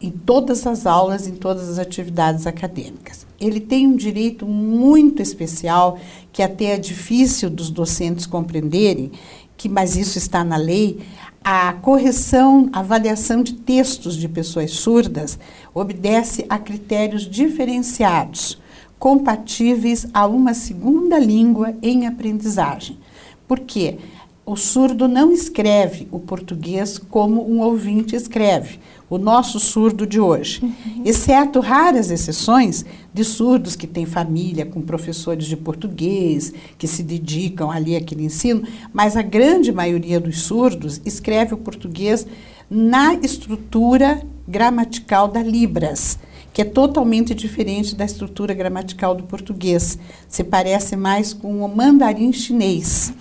em 0.00 0.10
todas 0.10 0.66
as 0.66 0.86
aulas, 0.86 1.26
em 1.26 1.34
todas 1.34 1.68
as 1.68 1.78
atividades 1.78 2.46
acadêmicas. 2.46 3.26
Ele 3.38 3.60
tem 3.60 3.86
um 3.86 3.96
direito 3.96 4.46
muito 4.46 5.20
especial, 5.20 5.98
que 6.32 6.42
até 6.42 6.72
é 6.72 6.78
difícil 6.78 7.50
dos 7.50 7.68
docentes 7.68 8.24
compreenderem, 8.24 9.12
que, 9.62 9.68
mas 9.68 9.96
isso 9.96 10.18
está 10.18 10.42
na 10.42 10.56
lei, 10.56 10.98
a 11.44 11.72
correção, 11.74 12.68
avaliação 12.72 13.42
de 13.42 13.54
textos 13.54 14.16
de 14.16 14.28
pessoas 14.28 14.72
surdas 14.72 15.38
obedece 15.72 16.44
a 16.48 16.58
critérios 16.58 17.22
diferenciados, 17.22 18.60
compatíveis 18.98 20.06
a 20.12 20.26
uma 20.26 20.52
segunda 20.52 21.18
língua 21.18 21.74
em 21.80 22.06
aprendizagem. 22.06 22.98
Por 23.46 23.60
quê? 23.60 23.98
O 24.44 24.56
surdo 24.56 25.06
não 25.06 25.30
escreve 25.30 26.08
o 26.10 26.18
português 26.18 26.98
como 26.98 27.48
um 27.48 27.60
ouvinte 27.60 28.16
escreve 28.16 28.80
o 29.08 29.16
nosso 29.16 29.60
surdo 29.60 30.04
de 30.04 30.18
hoje. 30.18 30.64
Uhum. 30.64 31.02
Exceto 31.04 31.60
raras 31.60 32.10
exceções 32.10 32.84
de 33.12 33.24
surdos 33.24 33.76
que 33.76 33.86
têm 33.86 34.06
família 34.06 34.64
com 34.64 34.80
professores 34.80 35.46
de 35.46 35.56
português, 35.56 36.52
que 36.78 36.86
se 36.86 37.02
dedicam 37.02 37.70
ali 37.70 37.96
àquele 37.96 38.24
ensino, 38.24 38.62
mas 38.92 39.16
a 39.16 39.22
grande 39.22 39.70
maioria 39.72 40.18
dos 40.18 40.42
surdos 40.42 41.00
escreve 41.04 41.54
o 41.54 41.58
português 41.58 42.26
na 42.70 43.14
estrutura 43.14 44.22
gramatical 44.48 45.28
da 45.28 45.42
Libras 45.42 46.18
que 46.52 46.62
é 46.62 46.64
totalmente 46.64 47.34
diferente 47.34 47.94
da 47.94 48.04
estrutura 48.04 48.52
gramatical 48.52 49.14
do 49.14 49.24
português. 49.24 49.98
Se 50.28 50.44
parece 50.44 50.96
mais 50.96 51.32
com 51.32 51.64
o 51.64 51.68
mandarim 51.68 52.32
chinês. 52.32 53.12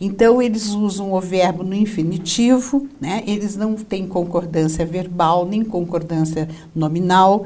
Então, 0.00 0.40
eles 0.40 0.70
usam 0.70 1.12
o 1.12 1.20
verbo 1.20 1.62
no 1.62 1.74
infinitivo, 1.74 2.88
né? 2.98 3.22
eles 3.26 3.54
não 3.54 3.74
têm 3.74 4.06
concordância 4.06 4.86
verbal 4.86 5.44
nem 5.44 5.62
concordância 5.62 6.48
nominal. 6.74 7.44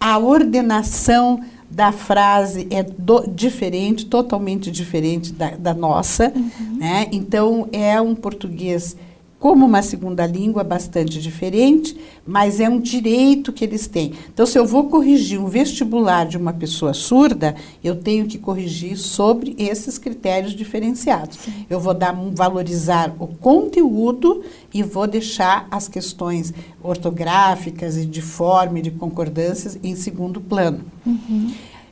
A 0.00 0.18
ordenação 0.18 1.40
da 1.70 1.92
frase 1.92 2.66
é 2.70 2.82
do, 2.82 3.28
diferente, 3.28 4.06
totalmente 4.06 4.70
diferente 4.70 5.32
da, 5.32 5.50
da 5.50 5.74
nossa. 5.74 6.32
Uhum. 6.34 6.78
Né? 6.78 7.06
Então, 7.12 7.68
é 7.70 8.00
um 8.00 8.14
português 8.14 8.96
como 9.40 9.64
uma 9.64 9.80
segunda 9.80 10.26
língua 10.26 10.62
bastante 10.62 11.18
diferente, 11.18 11.98
mas 12.26 12.60
é 12.60 12.68
um 12.68 12.78
direito 12.78 13.54
que 13.54 13.64
eles 13.64 13.86
têm. 13.86 14.12
Então, 14.32 14.44
se 14.44 14.58
eu 14.58 14.66
vou 14.66 14.88
corrigir 14.88 15.40
um 15.40 15.46
vestibular 15.46 16.26
de 16.26 16.36
uma 16.36 16.52
pessoa 16.52 16.92
surda, 16.92 17.56
eu 17.82 17.96
tenho 17.96 18.26
que 18.26 18.38
corrigir 18.38 18.98
sobre 18.98 19.56
esses 19.58 19.96
critérios 19.96 20.52
diferenciados. 20.52 21.38
Sim. 21.38 21.64
Eu 21.70 21.80
vou 21.80 21.94
dar 21.94 22.14
valorizar 22.34 23.16
o 23.18 23.26
conteúdo 23.26 24.42
e 24.74 24.82
vou 24.82 25.06
deixar 25.06 25.66
as 25.70 25.88
questões 25.88 26.52
ortográficas 26.82 27.96
e 27.96 28.04
de 28.04 28.20
forma 28.20 28.78
e 28.78 28.82
de 28.82 28.90
concordâncias 28.90 29.78
em 29.82 29.96
segundo 29.96 30.38
plano. 30.38 30.84
Uhum 31.06 31.50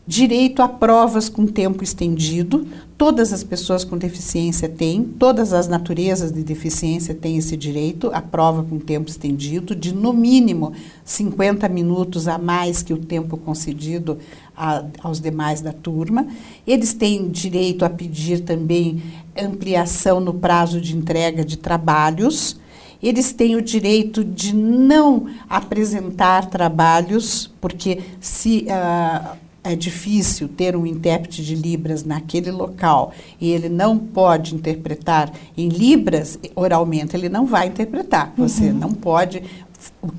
direito 0.09 0.62
a 0.62 0.69
provas 0.69 1.29
com 1.29 1.47
tempo 1.47 1.85
estendido. 1.85 2.67
Todas 2.97 3.31
as 3.31 3.45
pessoas 3.45 3.85
com 3.85 3.99
deficiência 3.99 4.67
têm, 4.67 5.05
todas 5.05 5.53
as 5.53 5.69
naturezas 5.69 6.33
de 6.33 6.43
deficiência 6.43 7.15
têm 7.15 7.37
esse 7.37 7.59
direito 7.59 8.11
a 8.15 8.23
prova 8.23 8.65
com 8.65 8.79
tempo 8.79 9.11
estendido, 9.11 9.77
de 9.77 9.95
no 9.95 10.15
mínimo 10.15 10.73
50 11.05 11.69
minutos 11.69 12.27
a 12.27 12.38
mais 12.38 12.83
que 12.83 12.95
o 12.95 12.97
tempo 12.97 13.37
concedido 13.37 14.17
a, 14.57 14.83
aos 15.03 15.21
demais 15.21 15.61
da 15.61 15.75
turma. 15.75 16.27
Eles 16.67 16.95
têm 16.95 17.29
direito 17.29 17.85
a 17.85 17.91
pedir 17.91 18.41
também 18.41 19.03
ampliação 19.38 20.21
no 20.21 20.33
prazo 20.33 20.81
de 20.81 20.97
entrega 20.97 21.45
de 21.45 21.59
trabalhos. 21.59 22.59
Eles 23.03 23.35
têm 23.35 23.57
o 23.57 23.62
direito 23.62 24.25
de 24.25 24.55
não 24.57 25.27
apresentar 25.51 26.47
trabalhos, 26.47 27.53
porque 27.61 28.01
se. 28.18 28.64
Uh, 28.68 29.48
é 29.68 29.76
difícil 29.76 30.48
ter 30.48 30.74
um 30.74 30.87
intérprete 30.87 31.44
de 31.44 31.54
Libras 31.54 32.04
naquele 32.04 32.50
local 32.50 33.12
e 33.40 33.50
ele 33.50 33.68
não 33.68 33.98
pode 33.98 34.54
interpretar 34.54 35.33
em 35.57 35.68
Libras 35.68 36.38
oralmente, 36.54 37.16
ele 37.16 37.28
não 37.28 37.46
vai 37.46 37.68
interpretar. 37.68 38.33
Você 38.37 38.70
uhum. 38.70 38.74
não 38.74 38.92
pode 38.92 39.42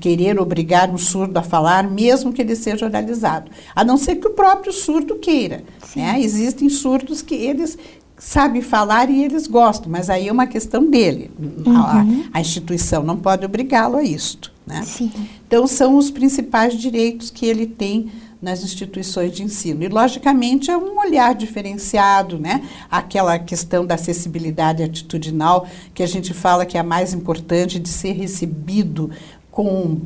querer 0.00 0.40
obrigar 0.40 0.90
um 0.90 0.98
surdo 0.98 1.38
a 1.38 1.42
falar, 1.42 1.88
mesmo 1.88 2.32
que 2.32 2.40
ele 2.40 2.56
seja 2.56 2.86
oralizado. 2.86 3.50
A 3.74 3.84
não 3.84 3.96
ser 3.96 4.16
que 4.16 4.26
o 4.26 4.30
próprio 4.30 4.72
surdo 4.72 5.16
queira. 5.16 5.62
Né? 5.94 6.20
Existem 6.20 6.68
surdos 6.68 7.22
que 7.22 7.34
eles 7.34 7.76
sabem 8.18 8.60
falar 8.60 9.10
e 9.10 9.24
eles 9.24 9.46
gostam, 9.46 9.90
mas 9.90 10.10
aí 10.10 10.28
é 10.28 10.32
uma 10.32 10.46
questão 10.46 10.88
dele. 10.88 11.30
Uhum. 11.38 11.76
A, 11.76 12.04
a, 12.34 12.40
instituição 12.40 13.02
não 13.02 13.16
pode 13.16 13.44
obrigá-lo 13.44 13.96
a 13.96 14.02
isto. 14.02 14.52
Né? 14.66 14.84
Então, 15.46 15.66
são 15.66 15.96
os 15.96 16.10
principais 16.10 16.74
direitos 16.74 17.30
que 17.30 17.46
ele 17.46 17.66
tem 17.66 18.10
nas 18.40 18.62
instituições 18.62 19.32
de 19.32 19.42
ensino. 19.42 19.82
E, 19.82 19.88
logicamente, 19.88 20.70
é 20.70 20.76
um 20.76 20.98
olhar 20.98 21.34
diferenciado, 21.34 22.38
né? 22.38 22.62
Aquela 22.90 23.38
questão 23.38 23.84
da 23.84 23.94
acessibilidade 23.96 24.82
atitudinal, 24.82 25.66
que 25.94 26.02
a 26.02 26.06
gente 26.06 26.32
fala 26.32 26.64
que 26.64 26.76
é 26.76 26.80
a 26.80 26.84
mais 26.84 27.12
importante 27.12 27.78
de 27.78 27.88
ser 27.88 28.12
recebido 28.12 29.10
com 29.60 29.98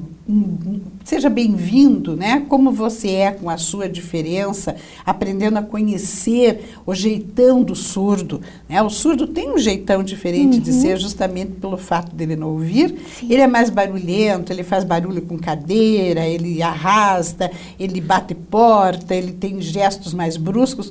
seja 1.04 1.28
bem-vindo, 1.28 2.16
né? 2.16 2.44
Como 2.48 2.72
você 2.72 3.10
é 3.10 3.30
com 3.30 3.48
a 3.48 3.58
sua 3.58 3.88
diferença, 3.88 4.74
aprendendo 5.04 5.58
a 5.58 5.62
conhecer 5.62 6.76
o 6.86 6.94
jeitão 6.94 7.62
do 7.62 7.76
surdo, 7.76 8.40
né? 8.66 8.82
O 8.82 8.88
surdo 8.90 9.28
tem 9.28 9.52
um 9.52 9.58
jeitão 9.58 10.02
diferente 10.02 10.56
uhum. 10.56 10.62
de 10.62 10.72
ser 10.72 10.98
justamente 10.98 11.52
pelo 11.52 11.76
fato 11.76 12.16
dele 12.16 12.34
não 12.34 12.48
ouvir. 12.48 12.98
Sim. 13.20 13.26
Ele 13.30 13.42
é 13.42 13.46
mais 13.46 13.68
barulhento, 13.68 14.50
ele 14.50 14.64
faz 14.64 14.82
barulho 14.82 15.22
com 15.22 15.38
cadeira, 15.38 16.26
ele 16.26 16.62
arrasta, 16.62 17.50
ele 17.78 18.00
bate 18.00 18.34
porta, 18.34 19.14
ele 19.14 19.32
tem 19.32 19.60
gestos 19.60 20.14
mais 20.14 20.36
bruscos 20.38 20.90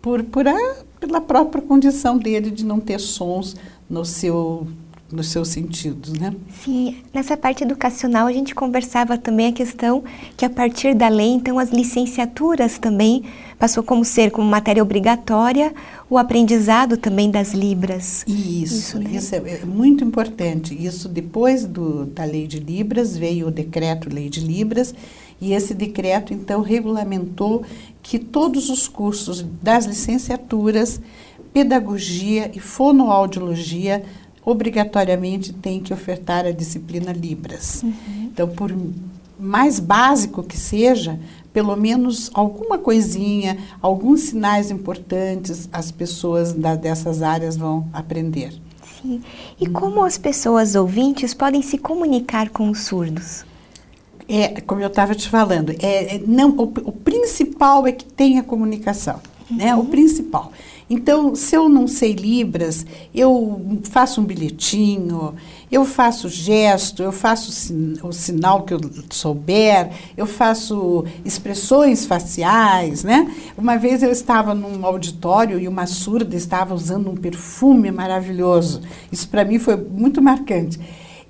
por, 0.00 0.22
por 0.22 0.46
a, 0.46 0.76
pela 0.98 1.20
própria 1.20 1.60
condição 1.60 2.16
dele 2.16 2.50
de 2.50 2.64
não 2.64 2.80
ter 2.80 3.00
sons 3.00 3.56
no 3.90 4.04
seu 4.04 4.68
nos 5.12 5.28
seus 5.28 5.48
sentidos, 5.48 6.12
né? 6.12 6.34
Sim, 6.62 6.96
nessa 7.12 7.36
parte 7.36 7.64
educacional 7.64 8.26
a 8.26 8.32
gente 8.32 8.54
conversava 8.54 9.18
também 9.18 9.48
a 9.48 9.52
questão 9.52 10.04
que 10.36 10.44
a 10.44 10.50
partir 10.50 10.94
da 10.94 11.08
lei, 11.08 11.28
então 11.28 11.58
as 11.58 11.70
licenciaturas 11.70 12.78
também 12.78 13.24
passou 13.58 13.82
como 13.82 14.04
ser 14.04 14.30
como 14.30 14.48
matéria 14.48 14.82
obrigatória 14.82 15.74
o 16.08 16.16
aprendizado 16.16 16.96
também 16.96 17.30
das 17.30 17.52
libras. 17.52 18.24
Isso, 18.26 18.74
isso, 18.74 18.98
né? 18.98 19.10
isso 19.12 19.34
é, 19.34 19.38
é, 19.38 19.64
muito 19.64 20.02
importante. 20.02 20.74
Isso 20.74 21.08
depois 21.08 21.64
do, 21.64 22.06
da 22.06 22.24
lei 22.24 22.46
de 22.46 22.58
libras 22.58 23.16
veio 23.16 23.48
o 23.48 23.50
decreto 23.50 24.12
lei 24.12 24.28
de 24.28 24.40
libras 24.40 24.94
e 25.40 25.52
esse 25.52 25.74
decreto 25.74 26.32
então 26.32 26.62
regulamentou 26.62 27.62
que 28.02 28.18
todos 28.18 28.70
os 28.70 28.88
cursos 28.88 29.44
das 29.62 29.86
licenciaturas 29.86 31.00
pedagogia 31.52 32.50
e 32.54 32.60
fonoaudiologia 32.60 34.04
obrigatoriamente 34.44 35.52
tem 35.52 35.80
que 35.80 35.92
ofertar 35.92 36.46
a 36.46 36.52
disciplina 36.52 37.12
Libras. 37.12 37.82
Uhum. 37.82 37.92
Então, 38.32 38.48
por 38.48 38.74
mais 39.38 39.80
básico 39.80 40.42
que 40.42 40.56
seja, 40.56 41.18
pelo 41.52 41.74
menos 41.76 42.30
alguma 42.34 42.78
coisinha, 42.78 43.58
alguns 43.80 44.20
sinais 44.20 44.70
importantes 44.70 45.68
as 45.72 45.90
pessoas 45.90 46.52
da, 46.52 46.74
dessas 46.74 47.22
áreas 47.22 47.56
vão 47.56 47.88
aprender. 47.92 48.52
Sim. 49.00 49.22
E 49.58 49.66
como 49.66 50.04
as 50.04 50.18
pessoas 50.18 50.74
ouvintes 50.74 51.32
podem 51.32 51.62
se 51.62 51.78
comunicar 51.78 52.50
com 52.50 52.68
os 52.70 52.80
surdos? 52.80 53.44
É, 54.28 54.60
como 54.60 54.80
eu 54.80 54.86
estava 54.86 55.14
te 55.14 55.28
falando, 55.28 55.74
é, 55.80 56.16
é 56.16 56.22
não, 56.24 56.50
o, 56.50 56.62
o, 56.62 56.92
principal 56.92 57.84
é 57.84 57.90
que 57.90 58.04
tenha 58.04 58.44
comunicação, 58.44 59.18
uhum. 59.50 59.56
né? 59.56 59.74
O 59.74 59.84
principal. 59.86 60.52
Então, 60.92 61.36
se 61.36 61.54
eu 61.54 61.68
não 61.68 61.86
sei 61.86 62.14
Libras, 62.14 62.84
eu 63.14 63.80
faço 63.84 64.20
um 64.20 64.24
bilhetinho, 64.24 65.36
eu 65.70 65.84
faço 65.84 66.28
gesto, 66.28 67.00
eu 67.00 67.12
faço 67.12 67.72
o 68.02 68.12
sinal 68.12 68.64
que 68.64 68.74
eu 68.74 68.80
souber, 69.08 69.88
eu 70.16 70.26
faço 70.26 71.04
expressões 71.24 72.06
faciais, 72.06 73.04
né? 73.04 73.32
Uma 73.56 73.76
vez 73.76 74.02
eu 74.02 74.10
estava 74.10 74.52
num 74.52 74.84
auditório 74.84 75.60
e 75.60 75.68
uma 75.68 75.86
surda 75.86 76.34
estava 76.34 76.74
usando 76.74 77.08
um 77.08 77.14
perfume 77.14 77.92
maravilhoso. 77.92 78.80
Isso 79.12 79.28
para 79.28 79.44
mim 79.44 79.60
foi 79.60 79.76
muito 79.76 80.20
marcante. 80.20 80.80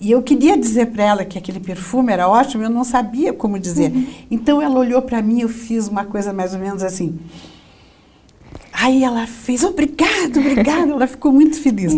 E 0.00 0.10
eu 0.10 0.22
queria 0.22 0.56
dizer 0.56 0.86
para 0.86 1.04
ela 1.04 1.24
que 1.26 1.36
aquele 1.36 1.60
perfume 1.60 2.10
era 2.10 2.26
ótimo, 2.26 2.64
eu 2.64 2.70
não 2.70 2.82
sabia 2.82 3.34
como 3.34 3.58
dizer. 3.58 3.92
Uhum. 3.92 4.06
Então 4.30 4.62
ela 4.62 4.80
olhou 4.80 5.02
para 5.02 5.20
mim, 5.20 5.42
eu 5.42 5.48
fiz 5.50 5.86
uma 5.86 6.06
coisa 6.06 6.32
mais 6.32 6.54
ou 6.54 6.58
menos 6.58 6.82
assim. 6.82 7.18
Aí 8.82 9.04
ela 9.04 9.26
fez, 9.26 9.62
obrigado, 9.62 10.38
obrigado, 10.38 10.92
ela 10.92 11.06
ficou 11.06 11.30
muito 11.30 11.60
feliz. 11.60 11.92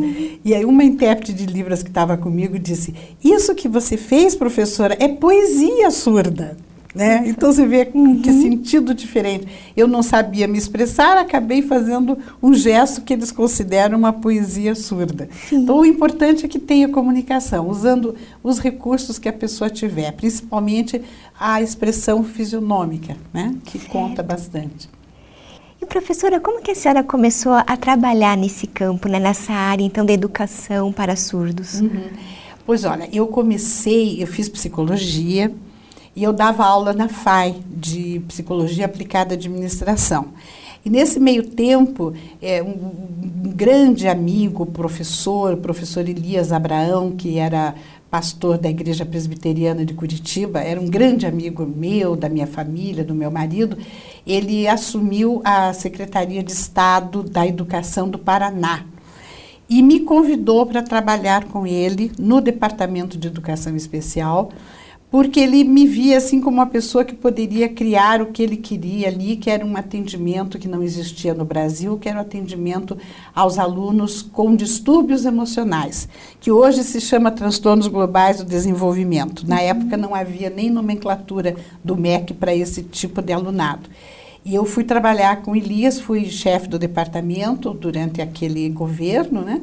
E 0.45 0.53
aí 0.53 0.65
uma 0.65 0.83
intérprete 0.83 1.33
de 1.33 1.47
Libras 1.47 1.81
que 1.81 1.89
estava 1.89 2.17
comigo 2.17 2.59
disse, 2.59 2.93
isso 3.23 3.55
que 3.55 3.69
você 3.69 3.97
fez, 3.97 4.35
professora, 4.35 4.97
é 4.99 5.07
poesia 5.07 5.93
surda. 5.93 6.57
Né? 6.93 7.23
Então 7.27 7.53
você 7.53 7.65
vê 7.65 7.89
uhum. 7.95 8.21
que 8.21 8.33
sentido 8.33 8.93
diferente. 8.93 9.47
Eu 9.77 9.87
não 9.87 10.03
sabia 10.03 10.49
me 10.49 10.59
expressar, 10.59 11.17
acabei 11.17 11.63
fazendo 11.63 12.19
um 12.43 12.53
gesto 12.53 13.01
que 13.01 13.13
eles 13.13 13.31
consideram 13.31 13.97
uma 13.97 14.13
poesia 14.13 14.75
surda. 14.75 15.29
Sim. 15.49 15.63
Então 15.63 15.79
o 15.79 15.87
importante 15.87 16.45
é 16.45 16.49
que 16.49 16.59
tenha 16.59 16.89
comunicação, 16.89 17.69
usando 17.69 18.15
os 18.43 18.59
recursos 18.59 19.21
que 19.21 19.29
a 19.29 19.33
pessoa 19.33 19.71
tiver, 19.71 20.11
principalmente 20.13 21.01
a 21.39 21.63
expressão 21.63 22.25
fisionômica, 22.25 23.17
né? 23.33 23.55
que 23.65 23.79
certo. 23.79 23.91
conta 23.93 24.23
bastante. 24.23 24.89
E 25.83 25.87
professora, 25.87 26.39
como 26.39 26.63
que 26.63 26.71
a 26.71 26.75
senhora 26.77 27.03
começou 27.03 27.55
a 27.55 27.77
trabalhar 27.77 28.37
nesse 28.37 28.69
campo, 28.69 29.09
né? 29.09 29.19
nessa 29.19 29.53
área 29.53 29.83
então 29.83 30.07
da 30.07 30.13
educação 30.13 30.93
para 30.93 31.17
surdos? 31.17 31.81
Uhum. 31.81 32.05
Pois 32.65 32.85
olha, 32.85 33.09
eu 33.13 33.27
comecei, 33.27 34.23
eu 34.23 34.29
fiz 34.29 34.49
psicologia 34.49 35.53
e 36.15 36.23
eu 36.23 36.33
dava 36.33 36.65
aula 36.65 36.93
na 36.93 37.09
FAI, 37.09 37.57
de 37.69 38.23
Psicologia 38.29 38.85
Aplicada 38.85 39.35
à 39.35 39.37
Administração. 39.37 40.29
E 40.85 40.91
nesse 40.91 41.19
meio 41.19 41.43
tempo, 41.43 42.15
é, 42.41 42.63
um, 42.63 42.69
um 43.45 43.53
grande 43.53 44.07
amigo, 44.07 44.65
professor, 44.67 45.57
professor 45.57 46.09
Elias 46.09 46.53
Abraão, 46.53 47.11
que 47.11 47.39
era 47.39 47.75
pastor 48.13 48.59
da 48.59 48.69
Igreja 48.69 49.07
Presbiteriana 49.07 49.87
de 49.87 49.95
Curitiba, 49.95 50.61
era 50.61 50.79
um 50.79 50.87
grande 50.87 51.25
amigo 51.25 51.65
meu, 51.65 52.15
da 52.15 52.29
minha 52.29 52.47
família, 52.47 53.03
do 53.03 53.15
meu 53.15 53.31
marido, 53.31 53.79
ele 54.27 54.69
assumiu 54.69 55.41
a 55.43 55.73
Secretaria 55.73 56.43
de 56.43 56.53
Estado 56.53 57.23
da 57.23 57.47
Educação 57.47 58.11
do 58.11 58.19
Paraná 58.19 58.85
e 59.67 59.83
me 59.83 60.01
convidou 60.01 60.67
para 60.67 60.83
trabalhar 60.83 61.45
com 61.45 61.67
ele 61.67 62.13
no 62.19 62.43
Departamento 62.43 63.17
de 63.17 63.29
Educação 63.29 63.75
Especial 63.75 64.51
porque 65.13 65.41
ele 65.41 65.63
me 65.63 65.87
via 65.87 66.17
assim 66.17 66.41
como 66.41 66.57
uma 66.57 66.67
pessoa 66.67 67.05
que 67.05 67.15
poderia 67.15 67.69
criar 67.69 68.23
o 68.23 68.33
que 68.33 68.43
ele 68.43 68.57
queria 68.57 69.09
ali, 69.09 69.37
que 69.37 69.51
era 69.51 69.63
um 69.63 69.77
atendimento 69.77 70.59
que 70.59 70.67
não 70.67 70.83
existia 70.83 71.35
no 71.35 71.45
Brasil, 71.45 71.99
que 71.99 72.09
era 72.09 72.17
um 72.17 72.23
atendimento 72.23 72.97
aos 73.35 73.59
alunos 73.59 74.23
com 74.23 74.57
distúrbios 74.57 75.27
emocionais, 75.27 76.09
que 76.41 76.51
hoje 76.51 76.83
se 76.83 76.99
chama 76.99 77.31
transtornos 77.31 77.89
globais 77.89 78.39
do 78.39 78.45
desenvolvimento. 78.47 79.47
Na 79.47 79.61
época 79.61 79.99
não 79.99 80.15
havia 80.15 80.49
nem 80.49 80.71
nomenclatura 80.71 81.57
do 81.85 81.95
MEC 81.95 82.33
para 82.33 82.55
esse 82.55 82.83
tipo 82.83 83.21
de 83.21 83.35
alunado. 83.35 83.91
E 84.43 84.55
eu 84.55 84.65
fui 84.65 84.83
trabalhar 84.83 85.43
com 85.43 85.55
Elias, 85.55 86.01
fui 86.01 86.25
chefe 86.25 86.69
do 86.69 86.79
departamento 86.79 87.75
durante 87.75 88.23
aquele 88.23 88.67
governo, 88.71 89.43
né? 89.43 89.61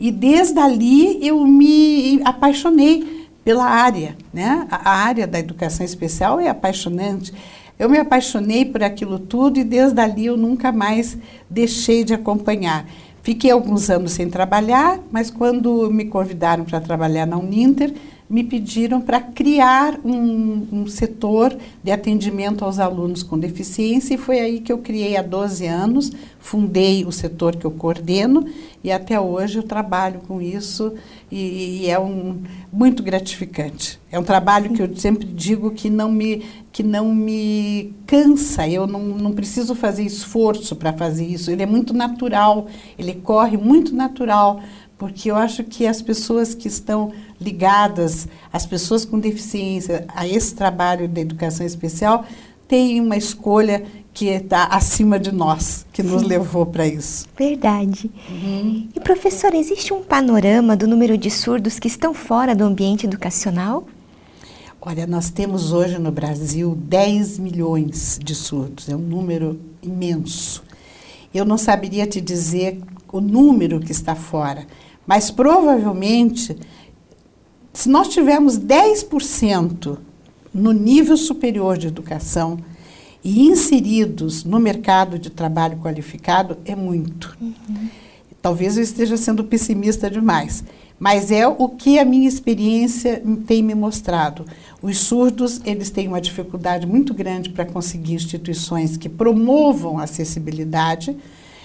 E 0.00 0.10
desde 0.10 0.58
ali 0.58 1.24
eu 1.24 1.46
me 1.46 2.20
apaixonei 2.24 3.19
pela 3.44 3.64
área, 3.64 4.16
né? 4.32 4.66
A, 4.70 4.90
área 4.90 5.26
da 5.26 5.38
educação 5.38 5.84
especial 5.84 6.40
é 6.40 6.48
apaixonante. 6.48 7.32
Eu 7.78 7.88
me 7.88 7.98
apaixonei 7.98 8.64
por 8.64 8.82
aquilo 8.82 9.18
tudo 9.18 9.58
e 9.58 9.64
desde 9.64 10.00
ali 10.00 10.26
eu 10.26 10.36
nunca 10.36 10.70
mais 10.70 11.16
deixei 11.48 12.04
de 12.04 12.12
acompanhar. 12.12 12.86
Fiquei 13.22 13.50
alguns 13.50 13.90
anos 13.90 14.12
sem 14.12 14.28
trabalhar, 14.28 14.98
mas 15.10 15.30
quando 15.30 15.90
me 15.90 16.06
convidaram 16.06 16.64
para 16.64 16.80
trabalhar 16.80 17.26
na 17.26 17.38
Uninter, 17.38 17.92
me 18.30 18.44
pediram 18.44 19.00
para 19.00 19.20
criar 19.20 19.98
um, 20.04 20.66
um, 20.72 20.86
setor 20.86 21.56
de 21.82 21.90
atendimento 21.90 22.64
aos 22.64 22.78
alunos 22.78 23.24
com 23.24 23.36
deficiência 23.36 24.14
e 24.14 24.18
foi 24.18 24.38
aí 24.38 24.60
que 24.60 24.72
eu 24.72 24.78
criei 24.78 25.16
há 25.16 25.22
12 25.22 25.66
anos, 25.66 26.12
fundei 26.40 27.04
o 27.04 27.12
setor 27.12 27.54
que 27.54 27.64
eu 27.64 27.70
coordeno 27.70 28.46
e 28.82 28.90
até 28.90 29.20
hoje 29.20 29.58
eu 29.58 29.62
trabalho 29.62 30.20
com 30.26 30.40
isso 30.40 30.94
e, 31.30 31.82
e 31.82 31.90
é 31.90 32.00
um, 32.00 32.42
muito 32.72 33.02
gratificante. 33.02 34.00
É 34.10 34.18
um 34.18 34.24
trabalho 34.24 34.72
que 34.72 34.82
eu 34.82 34.96
sempre 34.96 35.26
digo 35.26 35.70
que 35.70 35.90
não 35.90 36.10
me, 36.10 36.44
que 36.72 36.82
não 36.82 37.14
me 37.14 37.94
cansa, 38.06 38.66
eu 38.66 38.86
não, 38.86 39.00
não 39.00 39.32
preciso 39.32 39.74
fazer 39.74 40.02
esforço 40.02 40.74
para 40.74 40.92
fazer 40.92 41.26
isso, 41.26 41.50
ele 41.50 41.62
é 41.62 41.66
muito 41.66 41.92
natural, 41.92 42.66
ele 42.98 43.14
corre 43.14 43.56
muito 43.56 43.94
natural 43.94 44.60
porque 44.96 45.30
eu 45.30 45.36
acho 45.36 45.64
que 45.64 45.86
as 45.86 46.02
pessoas 46.02 46.54
que 46.54 46.68
estão 46.68 47.10
ligadas, 47.40 48.28
as 48.52 48.66
pessoas 48.66 49.02
com 49.02 49.18
deficiência, 49.18 50.04
a 50.08 50.28
esse 50.28 50.54
trabalho 50.54 51.08
de 51.08 51.22
educação 51.22 51.64
especial, 51.64 52.26
têm 52.68 53.00
uma 53.00 53.16
escolha 53.16 53.82
que 54.12 54.26
está 54.26 54.64
acima 54.64 55.18
de 55.18 55.32
nós, 55.32 55.86
que 55.92 56.02
nos 56.02 56.22
Sim. 56.22 56.28
levou 56.28 56.66
para 56.66 56.86
isso. 56.86 57.26
Verdade. 57.36 58.10
Uhum. 58.28 58.88
E, 58.94 59.00
professora, 59.00 59.56
existe 59.56 59.92
um 59.92 60.02
panorama 60.02 60.76
do 60.76 60.86
número 60.86 61.16
de 61.16 61.30
surdos 61.30 61.78
que 61.78 61.88
estão 61.88 62.12
fora 62.12 62.54
do 62.54 62.64
ambiente 62.64 63.06
educacional? 63.06 63.86
Olha, 64.80 65.06
nós 65.06 65.30
temos 65.30 65.72
hoje 65.72 65.98
no 65.98 66.10
Brasil 66.10 66.74
10 66.74 67.38
milhões 67.38 68.18
de 68.22 68.34
surdos, 68.34 68.88
é 68.88 68.96
um 68.96 69.00
número 69.00 69.60
imenso. 69.82 70.64
Eu 71.32 71.44
não 71.44 71.58
saberia 71.58 72.06
te 72.06 72.20
dizer 72.20 72.80
o 73.12 73.20
número 73.20 73.78
que 73.78 73.92
está 73.92 74.14
fora, 74.14 74.66
mas 75.06 75.30
provavelmente, 75.30 76.56
se 77.72 77.88
nós 77.88 78.08
tivermos 78.08 78.58
10% 78.58 79.98
no 80.52 80.72
nível 80.72 81.16
superior 81.16 81.76
de 81.76 81.86
educação 81.86 82.58
e 83.22 83.46
inseridos 83.46 84.44
no 84.44 84.58
mercado 84.58 85.18
de 85.18 85.30
trabalho 85.30 85.78
qualificado, 85.78 86.56
é 86.64 86.74
muito. 86.74 87.36
Uhum. 87.40 87.88
Talvez 88.40 88.76
eu 88.76 88.82
esteja 88.82 89.16
sendo 89.16 89.44
pessimista 89.44 90.10
demais, 90.10 90.64
mas 90.98 91.30
é 91.30 91.46
o 91.46 91.68
que 91.68 91.98
a 91.98 92.04
minha 92.04 92.28
experiência 92.28 93.22
tem 93.46 93.62
me 93.62 93.74
mostrado. 93.74 94.46
Os 94.80 94.98
surdos, 94.98 95.60
eles 95.64 95.90
têm 95.90 96.08
uma 96.08 96.20
dificuldade 96.20 96.86
muito 96.86 97.12
grande 97.12 97.50
para 97.50 97.66
conseguir 97.66 98.14
instituições 98.14 98.96
que 98.96 99.08
promovam 99.08 99.98
a 99.98 100.04
acessibilidade, 100.04 101.16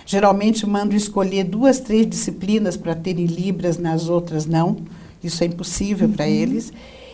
Geralmente 0.05 0.67
mando 0.67 0.95
escolher 0.95 1.43
duas, 1.45 1.79
três 1.79 2.07
disciplinas 2.07 2.77
para 2.77 2.93
terem 2.93 3.25
Libras, 3.25 3.79
nas 3.79 4.07
outras 4.07 4.45
não. 4.45 4.77
Isso 5.23 5.43
é 5.43 5.47
impossível 5.47 6.07
uhum. 6.07 6.13
para 6.13 6.27
eles. 6.27 6.71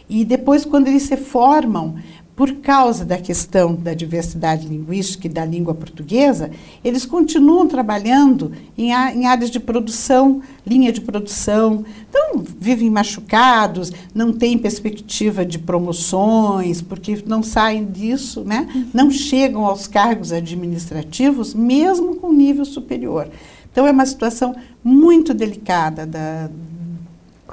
E 0.10 0.26
depois, 0.26 0.66
quando 0.66 0.88
eles 0.88 1.04
se 1.04 1.16
formam, 1.16 1.96
por 2.42 2.54
causa 2.54 3.06
da 3.06 3.20
questão 3.20 3.76
da 3.76 3.94
diversidade 3.94 4.68
linguística 4.68 5.28
e 5.28 5.30
da 5.30 5.46
língua 5.46 5.76
portuguesa, 5.76 6.50
eles 6.84 7.06
continuam 7.06 7.68
trabalhando 7.68 8.52
em, 8.76 8.88
em, 8.90 9.28
áreas 9.28 9.52
de 9.52 9.60
produção, 9.60 10.42
linha 10.66 10.92
de 10.92 11.02
produção. 11.02 11.86
Então, 12.10 12.44
vivem 12.60 12.90
machucados, 12.90 13.92
não 14.12 14.34
têm 14.34 14.58
perspectiva 14.58 15.46
de 15.46 15.60
promoções, 15.60 16.82
porque 16.82 17.22
não 17.28 17.44
saem 17.44 17.86
disso, 17.86 18.44
né? 18.44 18.68
não 18.92 19.12
chegam 19.12 19.64
aos 19.64 19.86
cargos 19.86 20.32
administrativos, 20.32 21.54
mesmo 21.54 22.16
com 22.16 22.34
nível 22.34 22.66
superior. 22.66 23.30
Então, 23.72 23.86
é 23.86 23.92
uma 23.92 24.08
situação 24.08 24.56
muito 24.84 25.32
delicada 25.32 26.08
da, 26.08 26.50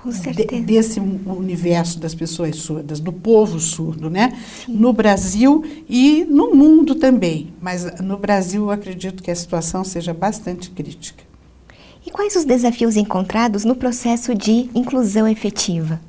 com 0.03 0.13
certeza. 0.13 0.49
De, 0.49 0.61
desse 0.61 1.01
universo 1.01 1.99
das 1.99 2.15
pessoas 2.15 2.57
surdas, 2.57 3.01
do 3.01 3.13
povo 3.13 3.59
surdo, 3.59 4.09
né? 4.09 4.39
Sim. 4.65 4.73
No 4.75 4.93
Brasil 4.93 5.65
e 5.89 6.25
no 6.25 6.55
mundo 6.55 6.95
também. 6.95 7.53
Mas 7.61 8.01
no 8.01 8.17
Brasil 8.17 8.63
eu 8.63 8.71
acredito 8.71 9.23
que 9.23 9.31
a 9.31 9.35
situação 9.35 9.83
seja 9.83 10.15
bastante 10.15 10.71
crítica. 10.71 11.25
E 12.07 12.11
quais 12.11 12.37
os 12.37 12.45
desafios 12.45 12.97
encontrados 12.97 13.65
no 13.65 13.75
processo 13.75 14.35
de 14.35 14.71
inclusão 14.75 15.27
efetiva? 15.27 16.01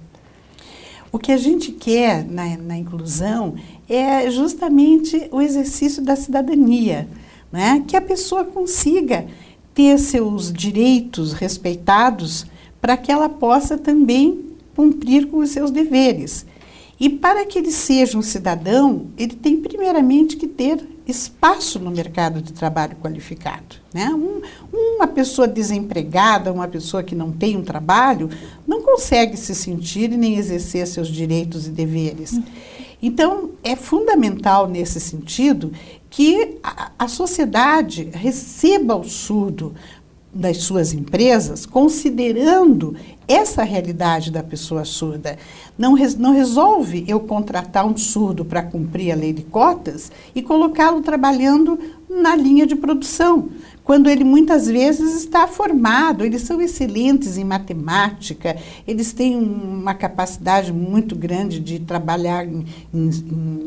O 1.11 1.17
que 1.17 1.31
a 1.31 1.37
gente 1.37 1.71
quer 1.71 2.23
na, 2.23 2.57
na 2.57 2.77
inclusão 2.77 3.55
é 3.89 4.29
justamente 4.29 5.27
o 5.31 5.41
exercício 5.41 6.03
da 6.03 6.15
cidadania, 6.15 7.07
né? 7.51 7.83
que 7.87 7.97
a 7.97 8.01
pessoa 8.01 8.45
consiga 8.45 9.25
ter 9.73 9.97
seus 9.97 10.53
direitos 10.53 11.33
respeitados 11.33 12.45
para 12.81 12.97
que 12.97 13.11
ela 13.11 13.29
possa 13.29 13.77
também 13.77 14.49
cumprir 14.75 15.27
com 15.27 15.37
os 15.37 15.49
seus 15.49 15.71
deveres. 15.71 16.45
E 16.99 17.07
para 17.07 17.45
que 17.45 17.57
ele 17.57 17.71
seja 17.71 18.17
um 18.17 18.21
cidadão, 18.21 19.07
ele 19.17 19.35
tem 19.35 19.55
primeiramente 19.57 20.35
que 20.35 20.47
ter 20.47 20.85
espaço 21.07 21.79
no 21.79 21.89
mercado 21.89 22.41
de 22.41 22.51
trabalho 22.51 22.97
qualificado. 22.97 23.77
Né? 23.93 24.09
Um, 24.09 24.41
uma 24.73 25.07
pessoa 25.07 25.47
desempregada, 25.47 26.51
uma 26.51 26.67
pessoa 26.67 27.01
que 27.01 27.15
não 27.15 27.31
tem 27.31 27.55
um 27.55 27.63
trabalho, 27.63 28.29
não 28.67 28.81
consegue 28.81 29.37
se 29.37 29.55
sentir 29.55 30.11
e 30.11 30.17
nem 30.17 30.35
exercer 30.35 30.85
seus 30.87 31.07
direitos 31.07 31.67
e 31.67 31.71
deveres. 31.71 32.39
Então, 33.01 33.51
é 33.63 33.77
fundamental 33.77 34.67
nesse 34.67 34.99
sentido 34.99 35.71
que 36.09 36.57
a, 36.61 36.91
a 36.99 37.07
sociedade 37.07 38.09
receba 38.11 38.95
o 38.95 39.05
surdo 39.05 39.73
das 40.33 40.57
suas 40.57 40.93
empresas, 40.93 41.65
considerando 41.65 42.95
essa 43.27 43.63
realidade 43.63 44.31
da 44.31 44.43
pessoa 44.43 44.85
surda. 44.85 45.37
Não, 45.77 45.93
res, 45.93 46.15
não 46.15 46.33
resolve 46.33 47.03
eu 47.07 47.19
contratar 47.19 47.85
um 47.85 47.97
surdo 47.97 48.45
para 48.45 48.63
cumprir 48.63 49.11
a 49.11 49.15
lei 49.15 49.33
de 49.33 49.43
cotas 49.43 50.11
e 50.33 50.41
colocá-lo 50.41 51.01
trabalhando 51.01 51.79
na 52.09 52.35
linha 52.35 52.65
de 52.65 52.75
produção, 52.75 53.49
quando 53.83 54.07
ele 54.07 54.23
muitas 54.23 54.67
vezes 54.67 55.15
está 55.15 55.47
formado, 55.47 56.23
eles 56.23 56.43
são 56.43 56.61
excelentes 56.61 57.37
em 57.37 57.43
matemática, 57.43 58.55
eles 58.87 59.13
têm 59.13 59.35
uma 59.35 59.93
capacidade 59.93 60.71
muito 60.71 61.15
grande 61.15 61.59
de 61.59 61.79
trabalhar 61.79 62.45
em, 62.45 62.65
em, 62.93 63.09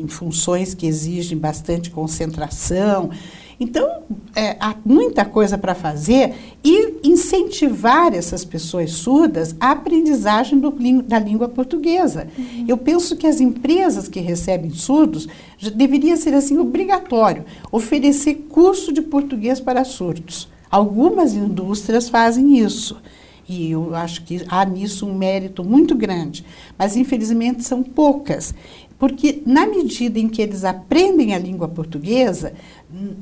em 0.03 0.07
funções 0.07 0.73
que 0.73 0.87
exigem 0.87 1.37
bastante 1.37 1.89
concentração. 1.89 3.09
Então, 3.59 4.03
é, 4.35 4.57
há 4.59 4.75
muita 4.83 5.25
coisa 5.25 5.57
para 5.57 5.75
fazer 5.75 6.33
e 6.63 6.99
incentivar 7.03 8.13
essas 8.13 8.43
pessoas 8.43 8.91
surdas 8.91 9.55
à 9.59 9.71
aprendizagem 9.71 10.59
do, 10.59 10.71
da 11.03 11.19
língua 11.19 11.47
portuguesa. 11.47 12.27
Uhum. 12.37 12.65
Eu 12.67 12.77
penso 12.77 13.15
que 13.15 13.27
as 13.27 13.39
empresas 13.39 14.07
que 14.07 14.19
recebem 14.19 14.71
surdos 14.71 15.27
deveria 15.75 16.17
ser 16.17 16.33
assim 16.33 16.57
obrigatório 16.57 17.45
oferecer 17.71 18.45
curso 18.49 18.91
de 18.91 19.01
português 19.01 19.59
para 19.59 19.83
surdos. 19.83 20.49
Algumas 20.69 21.35
indústrias 21.35 22.09
fazem 22.09 22.57
isso. 22.57 22.97
E 23.47 23.71
eu 23.71 23.93
acho 23.93 24.23
que 24.23 24.41
há 24.47 24.65
nisso 24.65 25.05
um 25.05 25.13
mérito 25.13 25.63
muito 25.63 25.93
grande. 25.93 26.45
Mas, 26.77 26.95
infelizmente, 26.95 27.63
são 27.63 27.83
poucas. 27.83 28.55
Porque, 28.97 29.43
na 29.45 29.67
medida 29.67 30.17
em 30.17 30.29
que 30.29 30.41
eles 30.41 30.63
aprendem 30.63 31.33
a 31.33 31.37
língua 31.37 31.67
portuguesa, 31.67 32.53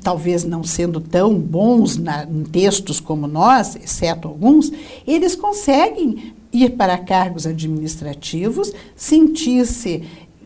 talvez 0.03 0.43
não 0.43 0.63
sendo 0.63 0.99
tão 0.99 1.33
bons 1.37 1.97
na, 1.97 2.23
em 2.23 2.43
textos 2.43 2.99
como 2.99 3.27
nós, 3.27 3.75
exceto 3.75 4.27
alguns, 4.27 4.71
eles 5.07 5.35
conseguem 5.35 6.33
ir 6.51 6.71
para 6.71 6.97
cargos 6.97 7.47
administrativos, 7.47 8.73
sentir-se 8.95 10.03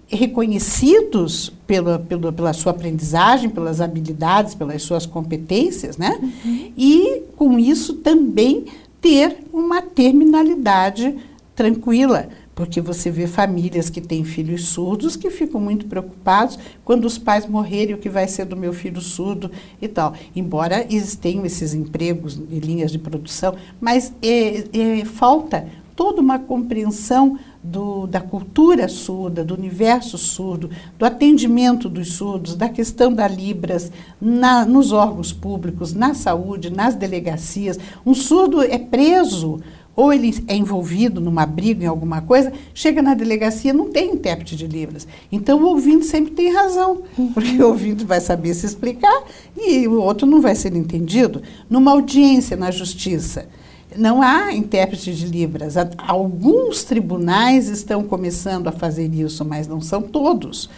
reconhecidos 0.08 1.52
pela, 1.66 1.98
pela, 1.98 2.32
pela 2.32 2.54
sua 2.54 2.72
aprendizagem, 2.72 3.50
pelas 3.50 3.82
habilidades, 3.82 4.54
pelas 4.54 4.84
suas 4.84 5.06
competências, 5.06 5.98
né? 5.98 6.20
Uhum. 6.22 6.72
E, 6.78 7.24
com 7.36 7.58
isso, 7.58 7.96
também 7.96 8.66
ter 9.02 9.38
uma 9.52 9.82
terminalidade 9.82 11.16
tranquila 11.56 12.30
porque 12.56 12.80
você 12.80 13.12
vê 13.12 13.28
famílias 13.28 13.90
que 13.90 14.00
têm 14.00 14.24
filhos 14.24 14.70
surdos 14.70 15.18
que 15.18 15.30
ficam 15.30 15.60
muito 15.60 15.86
preocupados 15.86 16.58
quando 16.86 17.06
os 17.06 17.18
pais 17.18 17.46
morrerem, 17.46 17.94
o 17.94 17.98
que 17.98 18.10
vai 18.10 18.28
ser 18.28 18.46
do 18.46 18.56
meu 18.56 18.72
filho 18.72 19.02
surdo 19.02 19.52
e 19.82 19.88
tal. 19.88 20.14
Embora 20.34 20.86
existem 20.90 21.46
esses 21.46 21.74
empregos 21.74 22.42
e 22.50 22.60
linhas 22.60 22.92
de 22.92 22.98
produção, 22.98 23.56
mas 23.80 24.14
é, 24.22 24.64
é, 24.72 25.06
falta 25.06 25.68
toda 25.96 26.22
uma 26.22 26.38
compreensão 26.38 27.40
do, 27.64 28.06
da 28.06 28.20
cultura 28.20 28.88
surda, 28.88 29.44
do 29.44 29.56
universo 29.56 30.18
surdo, 30.18 30.70
do 31.00 31.06
atendimento 31.06 31.90
dos 31.90 32.14
surdos, 32.14 32.56
da 32.56 32.70
questão 32.70 33.12
da 33.14 33.28
Libras 33.28 33.92
na, 34.20 34.66
nos 34.66 34.92
órgãos 34.92 35.32
públicos, 35.32 35.94
na 35.94 36.14
saúde, 36.14 36.70
nas 36.70 36.96
delegacias. 36.96 37.80
Um 38.06 38.14
surdo 38.14 38.62
é 38.62 38.78
preso 38.78 39.62
ou 39.96 40.12
ele 40.12 40.44
é 40.48 40.56
envolvido 40.56 41.22
numa 41.22 41.46
briga 41.46 41.86
em 41.86 41.88
alguma 41.88 42.22
coisa, 42.22 42.52
chega 42.74 43.02
na 43.02 43.14
delegacia, 43.14 43.74
não 43.74 43.90
tem 43.90 44.12
intérprete 44.12 44.56
de 44.56 44.68
Libras. 44.68 45.08
Então 45.32 45.64
o 45.64 45.68
ouvinte 45.68 46.06
sempre 46.06 46.34
tem 46.34 46.52
razão, 46.52 47.04
uhum. 47.18 47.32
porque 47.32 47.62
o 47.62 47.68
ouvinte 47.68 48.04
vai 48.04 48.20
saber 48.20 48.54
se 48.54 48.66
explicar 48.66 49.24
e 49.58 49.88
o 49.88 50.02
outro 50.02 50.28
não 50.28 50.42
vai 50.42 50.56
ser 50.56 50.76
entendido. 50.76 51.42
Numa 51.70 51.92
audiência 51.92 52.58
na 52.58 52.72
justiça, 52.72 53.48
não 53.96 54.22
há 54.22 54.54
intérprete 54.54 55.14
de 55.14 55.26
Libras. 55.26 55.76
Alguns 55.98 56.84
tribunais 56.84 57.70
estão 57.70 58.04
começando 58.04 58.68
a 58.68 58.72
fazer 58.72 59.14
isso, 59.14 59.46
mas 59.46 59.68
não 59.68 59.80
são 59.80 60.02
todos. 60.02 60.70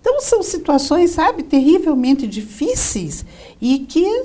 Então 0.00 0.20
são 0.20 0.42
situações, 0.42 1.10
sabe, 1.10 1.42
terrivelmente 1.44 2.26
difíceis 2.26 3.24
e 3.60 3.80
que 3.80 4.24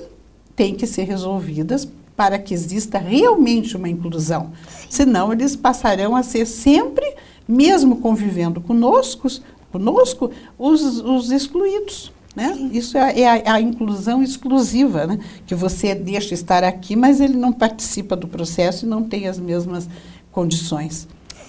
têm 0.56 0.74
que 0.74 0.88
ser 0.88 1.04
resolvidas 1.04 1.88
para 2.17 2.39
que 2.39 2.53
exista 2.53 2.97
realmente 2.97 3.77
uma 3.77 3.88
inclusão. 3.88 4.51
Sim. 4.67 4.88
Senão, 4.89 5.32
eles 5.32 5.56
passarão 5.56 6.15
a 6.15 6.23
ser 6.23 6.47
sempre, 6.47 7.06
mesmo 7.47 7.97
convivendo 7.97 8.60
conosco, 8.60 9.27
conosco 9.71 10.32
os, 10.58 10.82
os 10.82 11.32
excluídos. 11.32 12.12
Né? 12.36 12.69
Isso 12.71 12.97
é, 12.97 13.19
é 13.19 13.49
a, 13.49 13.53
a, 13.53 13.62
inclusão 13.62 14.21
exclusiva, 14.21 15.08
né? 15.08 15.19
que 15.45 15.56
você 15.56 15.93
deixa 15.93 16.34
estar 16.34 16.63
aqui, 16.63 16.95
mas 16.95 17.21
ele 17.21 17.38
não 17.38 17.53
participa 17.53 18.15
do 18.15 18.27
processo 18.27 18.86
e 18.86 18.89
não 18.89 19.03
tem 19.03 19.27
as 19.27 19.39
mesmas 19.39 19.88
condições. 20.32 21.08